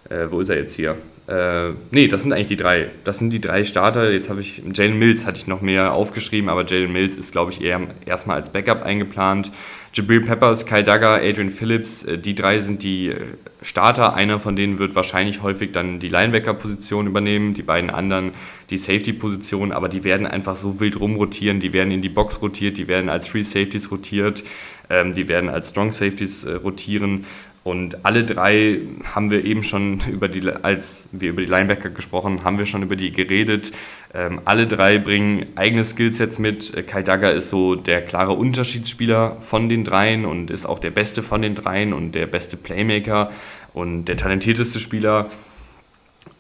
[0.10, 0.98] äh, wo ist er jetzt hier?
[1.28, 2.90] Äh, nee, das sind eigentlich die drei.
[3.04, 4.12] Das sind die drei Starter.
[4.12, 7.52] Jetzt habe ich, Jalen Mills hatte ich noch mehr aufgeschrieben, aber Jalen Mills ist, glaube
[7.52, 9.52] ich, eher erstmal als Backup eingeplant.
[9.94, 13.14] Jabril Peppers, Kyle Duggar, Adrian Phillips, äh, die drei sind die
[13.62, 14.14] Starter.
[14.16, 18.32] Einer von denen wird wahrscheinlich häufig dann die Linebacker-Position übernehmen, die beiden anderen
[18.70, 22.78] die Safety-Position, aber die werden einfach so wild rumrotieren, die werden in die Box rotiert,
[22.78, 24.44] die werden als Free Safeties rotiert,
[24.90, 27.26] ähm, die werden als Strong Safeties äh, rotieren.
[27.64, 32.44] Und alle drei haben wir eben schon über die, als wir über die Linebacker gesprochen
[32.44, 33.72] haben, wir schon über die geredet.
[34.16, 36.76] Ähm, alle drei bringen eigene Skillsets mit.
[36.76, 40.90] Äh, Kai Dagger ist so der klare Unterschiedsspieler von den dreien und ist auch der
[40.90, 43.32] beste von den dreien und der beste Playmaker
[43.74, 45.30] und der talentierteste Spieler.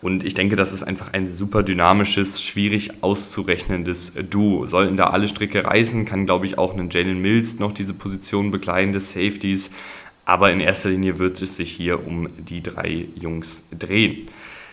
[0.02, 4.66] Und ich denke, das ist einfach ein super dynamisches, schwierig auszurechnendes Duo.
[4.66, 8.50] Sollten da alle Stricke reißen, kann, glaube ich, auch ein Jalen Mills noch diese Position
[8.50, 9.70] bekleiden des Safeties.
[10.26, 14.28] Aber in erster Linie wird es sich hier um die drei Jungs drehen.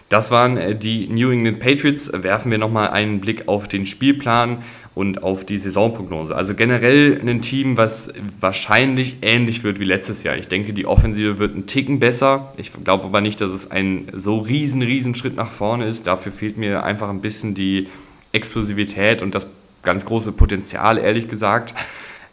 [0.09, 2.11] Das waren äh, die New England Patriots.
[2.15, 4.59] Werfen wir nochmal einen Blick auf den Spielplan
[4.95, 6.35] und auf die Saisonprognose.
[6.35, 10.37] Also generell ein Team, was wahrscheinlich ähnlich wird wie letztes Jahr.
[10.37, 12.53] Ich denke, die Offensive wird ein Ticken besser.
[12.57, 16.07] Ich glaube aber nicht, dass es ein so riesen, riesen Schritt nach vorne ist.
[16.07, 17.89] Dafür fehlt mir einfach ein bisschen die
[18.33, 19.47] Explosivität und das
[19.83, 21.75] ganz große Potenzial, ehrlich gesagt.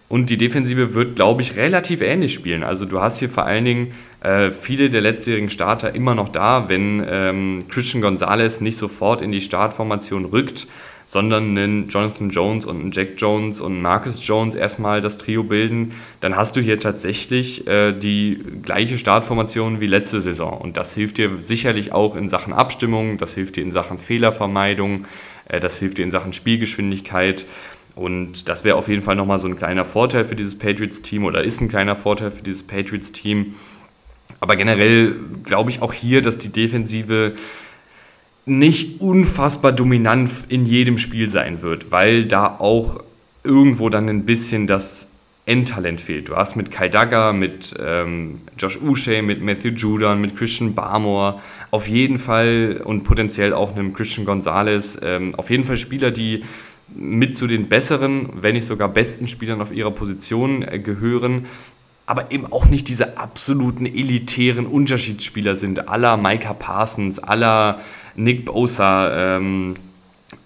[0.08, 2.64] Und die Defensive wird, glaube ich, relativ ähnlich spielen.
[2.64, 3.92] Also du hast hier vor allen Dingen
[4.22, 9.32] äh, viele der letztjährigen Starter immer noch da, wenn ähm, Christian Gonzalez nicht sofort in
[9.32, 10.68] die Startformation rückt,
[11.08, 15.94] sondern einen Jonathan Jones und einen Jack Jones und Marcus Jones erstmal das Trio bilden,
[16.20, 20.60] dann hast du hier tatsächlich äh, die gleiche Startformation wie letzte Saison.
[20.60, 25.06] Und das hilft dir sicherlich auch in Sachen Abstimmung, das hilft dir in Sachen Fehlervermeidung,
[25.48, 27.46] äh, das hilft dir in Sachen Spielgeschwindigkeit.
[27.96, 31.44] Und das wäre auf jeden Fall nochmal so ein kleiner Vorteil für dieses Patriots-Team oder
[31.44, 33.56] ist ein kleiner Vorteil für dieses Patriots-Team.
[34.42, 37.34] Aber generell glaube ich auch hier, dass die Defensive
[38.46, 43.02] nicht unfassbar dominant in jedem Spiel sein wird, weil da auch
[43.44, 45.08] irgendwo dann ein bisschen das
[45.46, 46.28] Endtalent fehlt.
[46.30, 51.40] Du hast mit Kai Dagger, mit ähm, Josh Uche, mit Matthew Judon, mit Christian Barmore
[51.70, 56.44] auf jeden Fall und potenziell auch einem Christian Gonzalez ähm, auf jeden Fall Spieler, die
[56.88, 61.46] mit zu den besseren, wenn nicht sogar besten Spielern auf ihrer Position äh, gehören,
[62.06, 67.80] aber eben auch nicht diese absoluten elitären Unterschiedsspieler sind, aller Micah Parsons, aller
[68.16, 69.76] Nick Bosa, ähm,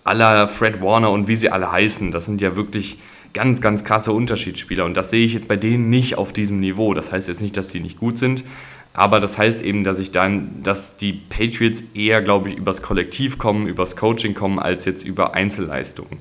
[0.04, 2.12] aller Fred Warner und wie sie alle heißen.
[2.12, 3.00] Das sind ja wirklich
[3.34, 6.94] ganz, ganz krasse Unterschiedsspieler und das sehe ich jetzt bei denen nicht auf diesem Niveau.
[6.94, 8.44] Das heißt jetzt nicht, dass die nicht gut sind,
[8.94, 13.38] aber das heißt eben, dass ich dann, dass die Patriots eher, glaube ich, übers Kollektiv
[13.38, 16.20] kommen, übers Coaching kommen, als jetzt über Einzelleistungen.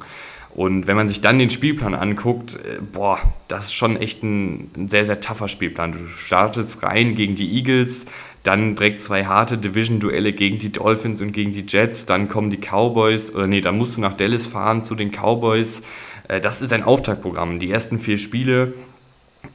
[0.54, 4.70] Und wenn man sich dann den Spielplan anguckt, äh, boah, das ist schon echt ein,
[4.76, 5.92] ein sehr, sehr tougher Spielplan.
[5.92, 8.06] Du startest rein gegen die Eagles,
[8.42, 12.58] dann direkt zwei harte Division-Duelle gegen die Dolphins und gegen die Jets, dann kommen die
[12.58, 15.82] Cowboys, oder nee, dann musst du nach Dallas fahren zu den Cowboys.
[16.28, 17.58] Äh, das ist ein Auftaktprogramm.
[17.60, 18.74] Die ersten vier Spiele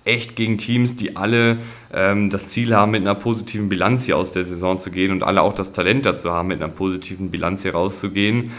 [0.05, 1.57] echt gegen Teams, die alle
[1.93, 5.23] ähm, das Ziel haben, mit einer positiven Bilanz hier aus der Saison zu gehen und
[5.23, 8.51] alle auch das Talent dazu haben, mit einer positiven Bilanz hier rauszugehen.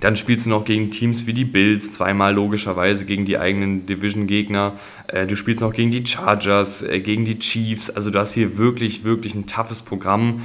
[0.00, 4.72] Dann spielst du noch gegen Teams wie die Bills, zweimal logischerweise gegen die eigenen Division-Gegner.
[5.06, 7.90] Äh, du spielst noch gegen die Chargers, äh, gegen die Chiefs.
[7.90, 10.42] Also du hast hier wirklich, wirklich ein toughes Programm.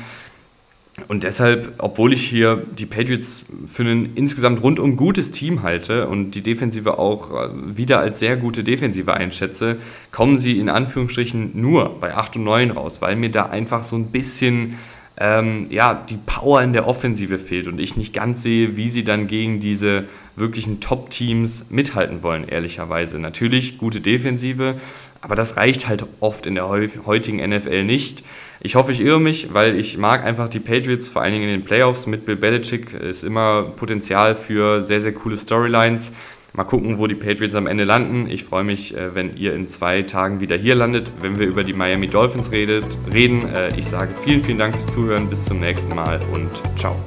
[1.08, 6.32] Und deshalb, obwohl ich hier die Patriots für ein insgesamt rundum gutes Team halte und
[6.32, 9.78] die Defensive auch äh, wieder als sehr gute Defensive einschätze,
[10.12, 13.96] kommen sie in Anführungsstrichen nur bei 8 und 9 raus, weil mir da einfach so
[13.96, 14.78] ein bisschen
[15.20, 19.04] ähm, ja, die Power in der Offensive fehlt und ich nicht ganz sehe, wie sie
[19.04, 20.06] dann gegen diese
[20.38, 23.20] wirklichen Top-Teams mithalten wollen, ehrlicherweise.
[23.20, 24.76] Natürlich gute Defensive,
[25.22, 28.24] aber das reicht halt oft in der heutigen NFL nicht.
[28.62, 31.52] Ich hoffe, ich irre mich, weil ich mag einfach die Patriots, vor allen Dingen in
[31.52, 36.12] den Playoffs mit Bill Belichick, ist immer Potenzial für sehr, sehr coole Storylines.
[36.54, 38.30] Mal gucken, wo die Patriots am Ende landen.
[38.30, 41.64] Ich freue mich, äh, wenn ihr in zwei Tagen wieder hier landet, wenn wir über
[41.64, 43.48] die Miami Dolphins redet, reden.
[43.48, 45.30] Äh, ich sage vielen, vielen Dank fürs Zuhören.
[45.30, 47.00] Bis zum nächsten Mal und ciao.